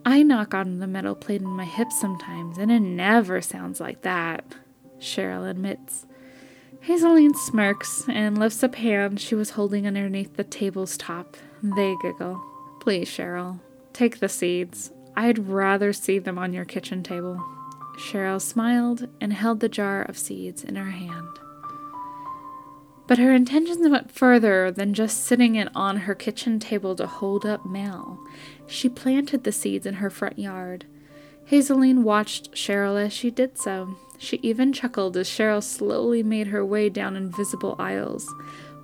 I 0.05 0.23
knock 0.23 0.55
on 0.55 0.79
the 0.79 0.87
metal 0.87 1.17
plate 1.17 1.41
in 1.41 1.49
my 1.49 1.65
hip 1.65 1.91
sometimes, 1.91 2.59
and 2.59 2.71
it 2.71 2.81
never 2.81 3.41
sounds 3.41 3.81
like 3.81 4.03
that, 4.03 4.45
Cheryl 5.01 5.51
admits. 5.51 6.07
Hazeline 6.87 7.35
smirks 7.35 8.05
and 8.09 8.39
lifts 8.39 8.63
a 8.63 8.69
pan 8.69 9.17
she 9.17 9.35
was 9.35 9.51
holding 9.51 9.87
underneath 9.87 10.37
the 10.37 10.45
table's 10.45 10.97
top. 10.97 11.37
They 11.61 11.97
giggle. 12.01 12.41
Please, 12.79 13.09
Cheryl, 13.09 13.59
take 13.93 14.21
the 14.21 14.29
seeds. 14.29 14.93
I'd 15.17 15.49
rather 15.49 15.93
see 15.93 16.19
them 16.19 16.39
on 16.39 16.53
your 16.53 16.65
kitchen 16.65 17.03
table. 17.03 17.43
Cheryl 17.97 18.41
smiled 18.41 19.09
and 19.21 19.33
held 19.33 19.61
the 19.61 19.69
jar 19.69 20.03
of 20.03 20.19
seeds 20.19 20.63
in 20.63 20.77
her 20.77 20.91
hand. 20.91 21.29
But 23.07 23.19
her 23.19 23.33
intentions 23.33 23.89
went 23.89 24.11
further 24.11 24.71
than 24.71 24.93
just 24.93 25.25
sitting 25.25 25.55
it 25.55 25.69
on 25.75 25.99
her 25.99 26.15
kitchen 26.15 26.59
table 26.59 26.95
to 26.97 27.07
hold 27.07 27.47
up 27.47 27.65
mail. 27.65 28.19
She 28.67 28.89
planted 28.89 29.45
the 29.45 29.53
seeds 29.53 29.87
in 29.87 29.95
her 29.95 30.11
front 30.11 30.39
yard. 30.39 30.85
Hazeline 31.51 32.03
watched 32.03 32.53
Cheryl 32.53 33.01
as 33.01 33.13
she 33.13 33.31
did 33.31 33.57
so. 33.57 33.97
She 34.19 34.39
even 34.43 34.73
chuckled 34.73 35.17
as 35.17 35.29
Cheryl 35.29 35.63
slowly 35.63 36.23
made 36.23 36.49
her 36.49 36.65
way 36.65 36.89
down 36.89 37.17
invisible 37.17 37.77
aisles, 37.79 38.35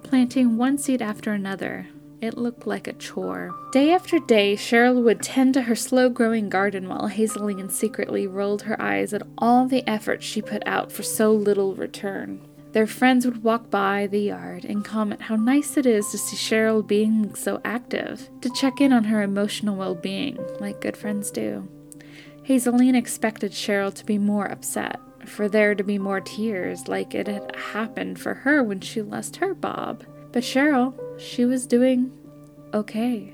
planting 0.05 0.57
one 0.57 0.79
seed 0.79 1.03
after 1.03 1.33
another, 1.33 1.89
it 2.23 2.39
looked 2.39 2.67
like 2.67 2.87
a 2.87 2.93
chore. 2.93 3.53
Day 3.73 3.91
after 3.91 4.21
day, 4.21 4.55
Cheryl 4.55 5.03
would 5.03 5.21
tend 5.21 5.55
to 5.55 5.63
her 5.63 5.75
slow 5.75 6.09
growing 6.09 6.49
garden 6.49 6.89
while 6.89 7.11
Hazeline 7.11 7.71
secretly 7.71 8.29
rolled 8.29 8.63
her 8.63 8.81
eyes 8.81 9.13
at 9.13 9.27
all 9.37 9.67
the 9.67 9.87
effort 9.89 10.23
she 10.23 10.41
put 10.41 10.63
out 10.65 10.93
for 10.93 11.03
so 11.03 11.33
little 11.33 11.75
return. 11.75 12.41
Their 12.71 12.87
friends 12.87 13.27
would 13.27 13.43
walk 13.43 13.71
by 13.71 14.07
the 14.07 14.21
yard 14.21 14.65
and 14.65 14.85
comment 14.85 15.23
how 15.23 15.37
nice 15.37 15.77
it 15.77 15.85
is 15.85 16.11
to 16.11 16.17
see 16.17 16.37
Cheryl 16.37 16.87
being 16.87 17.35
so 17.35 17.61
active, 17.65 18.31
to 18.41 18.51
check 18.51 18.81
in 18.81 18.93
on 18.93 19.05
her 19.05 19.23
emotional 19.23 19.77
well 19.77 19.97
being, 19.97 20.39
like 20.61 20.81
good 20.81 20.97
friends 20.97 21.31
do. 21.31 21.69
Hazeline 22.49 22.97
expected 22.97 23.51
Cheryl 23.51 23.93
to 23.93 24.07
be 24.07 24.17
more 24.17 24.47
upset, 24.47 25.01
for 25.27 25.49
there 25.49 25.75
to 25.75 25.85
be 25.85 25.99
more 25.99 26.21
tears, 26.21 26.87
like 26.89 27.15
it 27.15 27.27
had 27.27 27.55
happened 27.57 28.21
for 28.21 28.35
her 28.35 28.63
when 28.63 28.81
she 28.81 29.03
lost 29.03 29.37
her 29.37 29.55
Bob. 29.55 30.05
But 30.33 30.43
Cheryl, 30.43 30.95
she 31.23 31.45
was 31.45 31.67
doing 31.67 32.13
okay. 32.75 33.33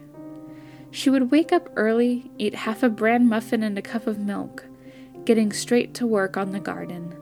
She 0.91 1.11
would 1.11 1.31
wake 1.31 1.53
up 1.53 1.69
early, 1.77 2.31
eat 2.39 2.55
half 2.55 2.83
a 2.83 2.89
bran 2.89 3.29
muffin 3.29 3.63
and 3.63 3.79
a 3.79 3.83
cup 3.83 4.07
of 4.07 4.19
milk, 4.19 4.65
getting 5.25 5.53
straight 5.53 5.95
to 5.95 6.07
work 6.07 6.37
on 6.37 6.53
the 6.53 6.61
garden. 6.61 7.15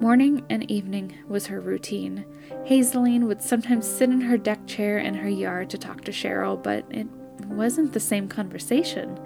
Morning 0.00 0.44
and 0.50 0.68
evening 0.70 1.14
was 1.28 1.46
her 1.46 1.60
routine. 1.60 2.24
Hazeline 2.66 3.26
would 3.26 3.42
sometimes 3.42 3.86
sit 3.86 4.10
in 4.10 4.20
her 4.22 4.36
deck 4.36 4.66
chair 4.66 4.98
in 4.98 5.14
her 5.14 5.28
yard 5.28 5.70
to 5.70 5.78
talk 5.78 6.02
to 6.02 6.12
Cheryl, 6.12 6.60
but 6.60 6.84
it 6.90 7.06
wasn't 7.46 7.92
the 7.92 8.00
same 8.00 8.28
conversation. 8.28 9.18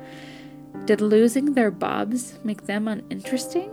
Did 0.85 1.01
losing 1.01 1.55
their 1.55 1.71
bobs 1.71 2.39
make 2.45 2.67
them 2.67 2.89
uninteresting? 2.89 3.71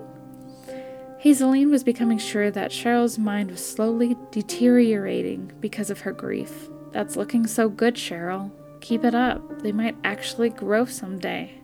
Hazeline 1.24 1.70
was 1.70 1.84
becoming 1.84 2.18
sure 2.18 2.52
that 2.52 2.72
Cheryl's 2.72 3.18
mind 3.18 3.52
was 3.52 3.66
slowly 3.66 4.16
deteriorating 4.32 5.52
because 5.60 5.90
of 5.90 6.02
her 6.02 6.12
grief. 6.12 6.70
That's 6.93 7.17
looking 7.17 7.47
so 7.47 7.69
good, 7.69 7.95
Cheryl. 7.95 8.51
Keep 8.79 9.03
it 9.03 9.15
up. 9.15 9.62
They 9.62 9.71
might 9.71 9.97
actually 10.03 10.49
grow 10.49 10.86
someday. 10.86 11.60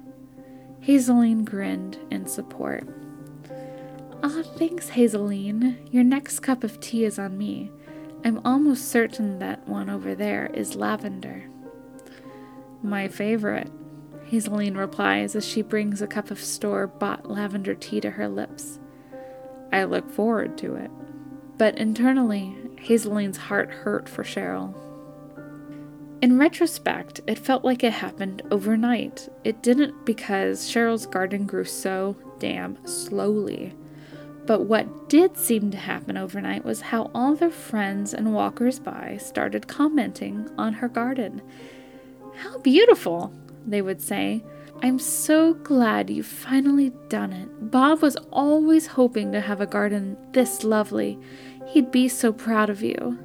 Hazeline 0.81 1.45
grinned 1.45 1.97
in 2.09 2.25
support. 2.25 2.87
Ah, 4.23 4.41
thanks, 4.57 4.89
Hazeline. 4.89 5.77
Your 5.93 6.03
next 6.03 6.39
cup 6.39 6.63
of 6.63 6.79
tea 6.79 7.05
is 7.05 7.19
on 7.19 7.37
me. 7.37 7.71
I'm 8.25 8.41
almost 8.43 8.89
certain 8.89 9.39
that 9.39 9.67
one 9.67 9.89
over 9.89 10.15
there 10.15 10.47
is 10.47 10.75
lavender. 10.75 11.45
My 12.81 13.07
favorite, 13.07 13.69
Hazeline 14.29 14.77
replies 14.77 15.35
as 15.35 15.45
she 15.45 15.61
brings 15.61 16.01
a 16.01 16.07
cup 16.07 16.31
of 16.31 16.39
store 16.39 16.87
bought 16.87 17.29
lavender 17.29 17.75
tea 17.75 18.01
to 18.01 18.11
her 18.11 18.27
lips. 18.27 18.79
I 19.71 19.83
look 19.83 20.09
forward 20.09 20.57
to 20.59 20.75
it. 20.75 20.91
But 21.57 21.77
internally, 21.77 22.55
Hazeline's 22.87 23.37
heart 23.37 23.69
hurt 23.69 24.09
for 24.09 24.23
Cheryl. 24.23 24.73
In 26.21 26.37
retrospect, 26.37 27.21
it 27.27 27.39
felt 27.39 27.63
like 27.63 27.81
it 27.81 27.93
happened 27.93 28.41
overnight. 28.51 29.29
It 29.45 29.63
didn't 29.63 30.05
because 30.05 30.69
Cheryl's 30.69 31.05
garden 31.05 31.45
grew 31.45 31.63
so 31.63 32.17
damn 32.39 32.77
slowly. 32.85 33.73
But 34.45 34.63
what 34.65 35.07
did 35.07 35.37
seem 35.37 35.71
to 35.71 35.77
happen 35.77 36.17
overnight 36.17 36.65
was 36.65 36.81
how 36.81 37.09
all 37.13 37.35
their 37.35 37.51
friends 37.51 38.13
and 38.13 38.33
walkers 38.33 38.79
by 38.79 39.17
started 39.17 39.67
commenting 39.67 40.49
on 40.57 40.73
her 40.73 40.89
garden. 40.89 41.41
How 42.35 42.57
beautiful, 42.57 43.31
they 43.65 43.81
would 43.81 44.01
say. 44.01 44.43
I'm 44.81 44.99
so 44.99 45.53
glad 45.53 46.09
you've 46.09 46.25
finally 46.25 46.91
done 47.07 47.31
it. 47.31 47.71
Bob 47.71 48.01
was 48.01 48.17
always 48.31 48.87
hoping 48.87 49.31
to 49.31 49.39
have 49.39 49.61
a 49.61 49.65
garden 49.65 50.17
this 50.33 50.65
lovely. 50.65 51.17
He'd 51.67 51.91
be 51.91 52.09
so 52.09 52.33
proud 52.33 52.69
of 52.69 52.81
you. 52.81 53.19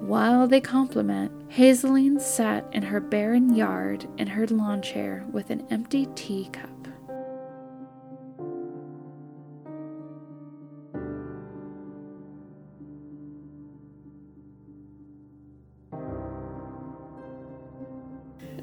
While 0.00 0.46
they 0.46 0.60
compliment, 0.60 1.32
Hazeline 1.56 2.20
sat 2.20 2.66
in 2.72 2.82
her 2.82 2.98
barren 2.98 3.54
yard 3.54 4.08
in 4.18 4.26
her 4.26 4.44
lawn 4.48 4.82
chair 4.82 5.24
with 5.30 5.50
an 5.50 5.64
empty 5.70 6.08
teacup. 6.16 6.68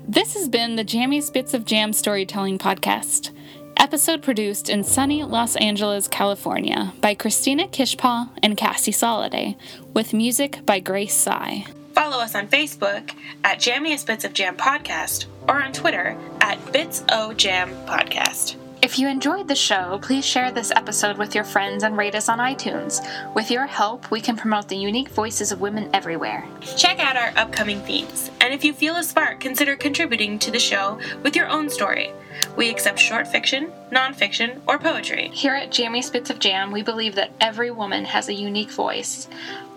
This 0.05 0.33
has 0.33 0.49
been 0.49 0.75
the 0.75 0.83
Jammiest 0.83 1.31
Bits 1.31 1.53
of 1.53 1.63
Jam 1.63 1.93
Storytelling 1.93 2.57
Podcast. 2.57 3.31
Episode 3.77 4.21
produced 4.21 4.67
in 4.67 4.83
sunny 4.83 5.23
Los 5.23 5.55
Angeles, 5.55 6.09
California 6.09 6.91
by 6.99 7.15
Christina 7.15 7.69
Kishpaw 7.69 8.29
and 8.43 8.57
Cassie 8.57 8.91
Soliday, 8.91 9.55
with 9.93 10.13
music 10.13 10.65
by 10.65 10.81
Grace 10.81 11.15
Sai. 11.15 11.65
Follow 12.11 12.23
us 12.23 12.35
on 12.35 12.49
Facebook 12.49 13.15
at 13.45 13.59
Jammiest 13.59 14.05
Bits 14.05 14.25
of 14.25 14.33
Jam 14.33 14.57
Podcast 14.57 15.27
or 15.47 15.63
on 15.63 15.71
Twitter 15.71 16.17
at 16.41 16.59
Bits 16.73 17.05
O 17.07 17.31
Jam 17.31 17.69
Podcast. 17.85 18.57
If 18.81 18.99
you 18.99 19.07
enjoyed 19.07 19.47
the 19.47 19.55
show, 19.55 19.97
please 20.01 20.25
share 20.25 20.51
this 20.51 20.71
episode 20.71 21.17
with 21.17 21.33
your 21.33 21.45
friends 21.45 21.85
and 21.85 21.95
rate 21.95 22.13
us 22.13 22.27
on 22.27 22.39
iTunes. 22.39 22.99
With 23.33 23.49
your 23.49 23.65
help, 23.65 24.11
we 24.11 24.19
can 24.19 24.35
promote 24.35 24.67
the 24.67 24.75
unique 24.75 25.07
voices 25.07 25.53
of 25.53 25.61
women 25.61 25.89
everywhere. 25.93 26.45
Check 26.75 26.99
out 26.99 27.15
our 27.15 27.31
upcoming 27.37 27.79
themes, 27.83 28.29
and 28.41 28.53
if 28.53 28.65
you 28.65 28.73
feel 28.73 28.97
a 28.97 29.03
spark, 29.03 29.39
consider 29.39 29.77
contributing 29.77 30.37
to 30.39 30.51
the 30.51 30.59
show 30.59 30.99
with 31.23 31.37
your 31.37 31.47
own 31.47 31.69
story. 31.69 32.11
We 32.57 32.69
accept 32.69 32.99
short 32.99 33.25
fiction, 33.27 33.71
nonfiction, 33.89 34.59
or 34.67 34.79
poetry. 34.79 35.29
Here 35.29 35.53
at 35.53 35.69
Jammiest 35.69 36.11
Bits 36.11 36.29
of 36.29 36.39
Jam, 36.39 36.71
we 36.71 36.81
believe 36.81 37.15
that 37.15 37.31
every 37.39 37.71
woman 37.71 38.03
has 38.03 38.27
a 38.27 38.33
unique 38.33 38.71
voice. 38.71 39.29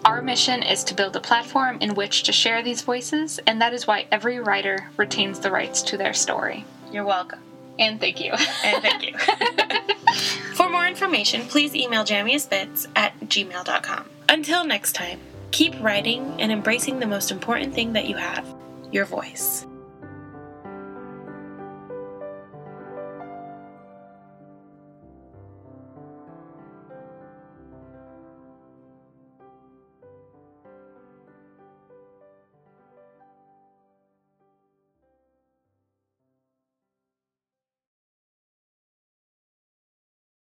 Our 0.05 0.21
mission 0.21 0.63
is 0.63 0.85
to 0.85 0.95
build 0.95 1.17
a 1.17 1.21
platform 1.21 1.79
in 1.81 1.95
which 1.95 2.25
to 2.25 2.33
share 2.33 2.63
these 2.63 2.83
voices, 2.83 3.41
and 3.47 3.63
that 3.63 3.73
is 3.73 3.87
why 3.87 4.07
every 4.13 4.39
writer 4.39 4.91
retains 4.99 5.41
the 5.41 5.51
rights 5.51 5.81
to 5.83 5.97
their 5.97 6.13
story. 6.13 6.67
You're 6.93 7.07
welcome. 7.07 7.41
And 7.79 7.99
thank 7.99 8.21
you. 8.21 8.33
And 8.65 8.83
thank 8.83 9.03
you. 9.03 9.17
For 10.55 10.69
more 10.69 10.87
information, 10.87 11.47
please 11.47 11.75
email 11.75 12.05
jammiestbits 12.05 12.87
at 12.95 13.19
gmail.com. 13.21 14.11
Until 14.29 14.67
next 14.67 14.93
time, 14.93 15.21
keep 15.53 15.75
writing 15.81 16.39
and 16.39 16.53
embracing 16.53 16.99
the 16.99 17.07
most 17.07 17.31
important 17.31 17.75
thing 17.75 17.95
that 17.95 18.07
you 18.07 18.17
have 18.17 18.47
your 18.93 19.07
voice. 19.07 19.67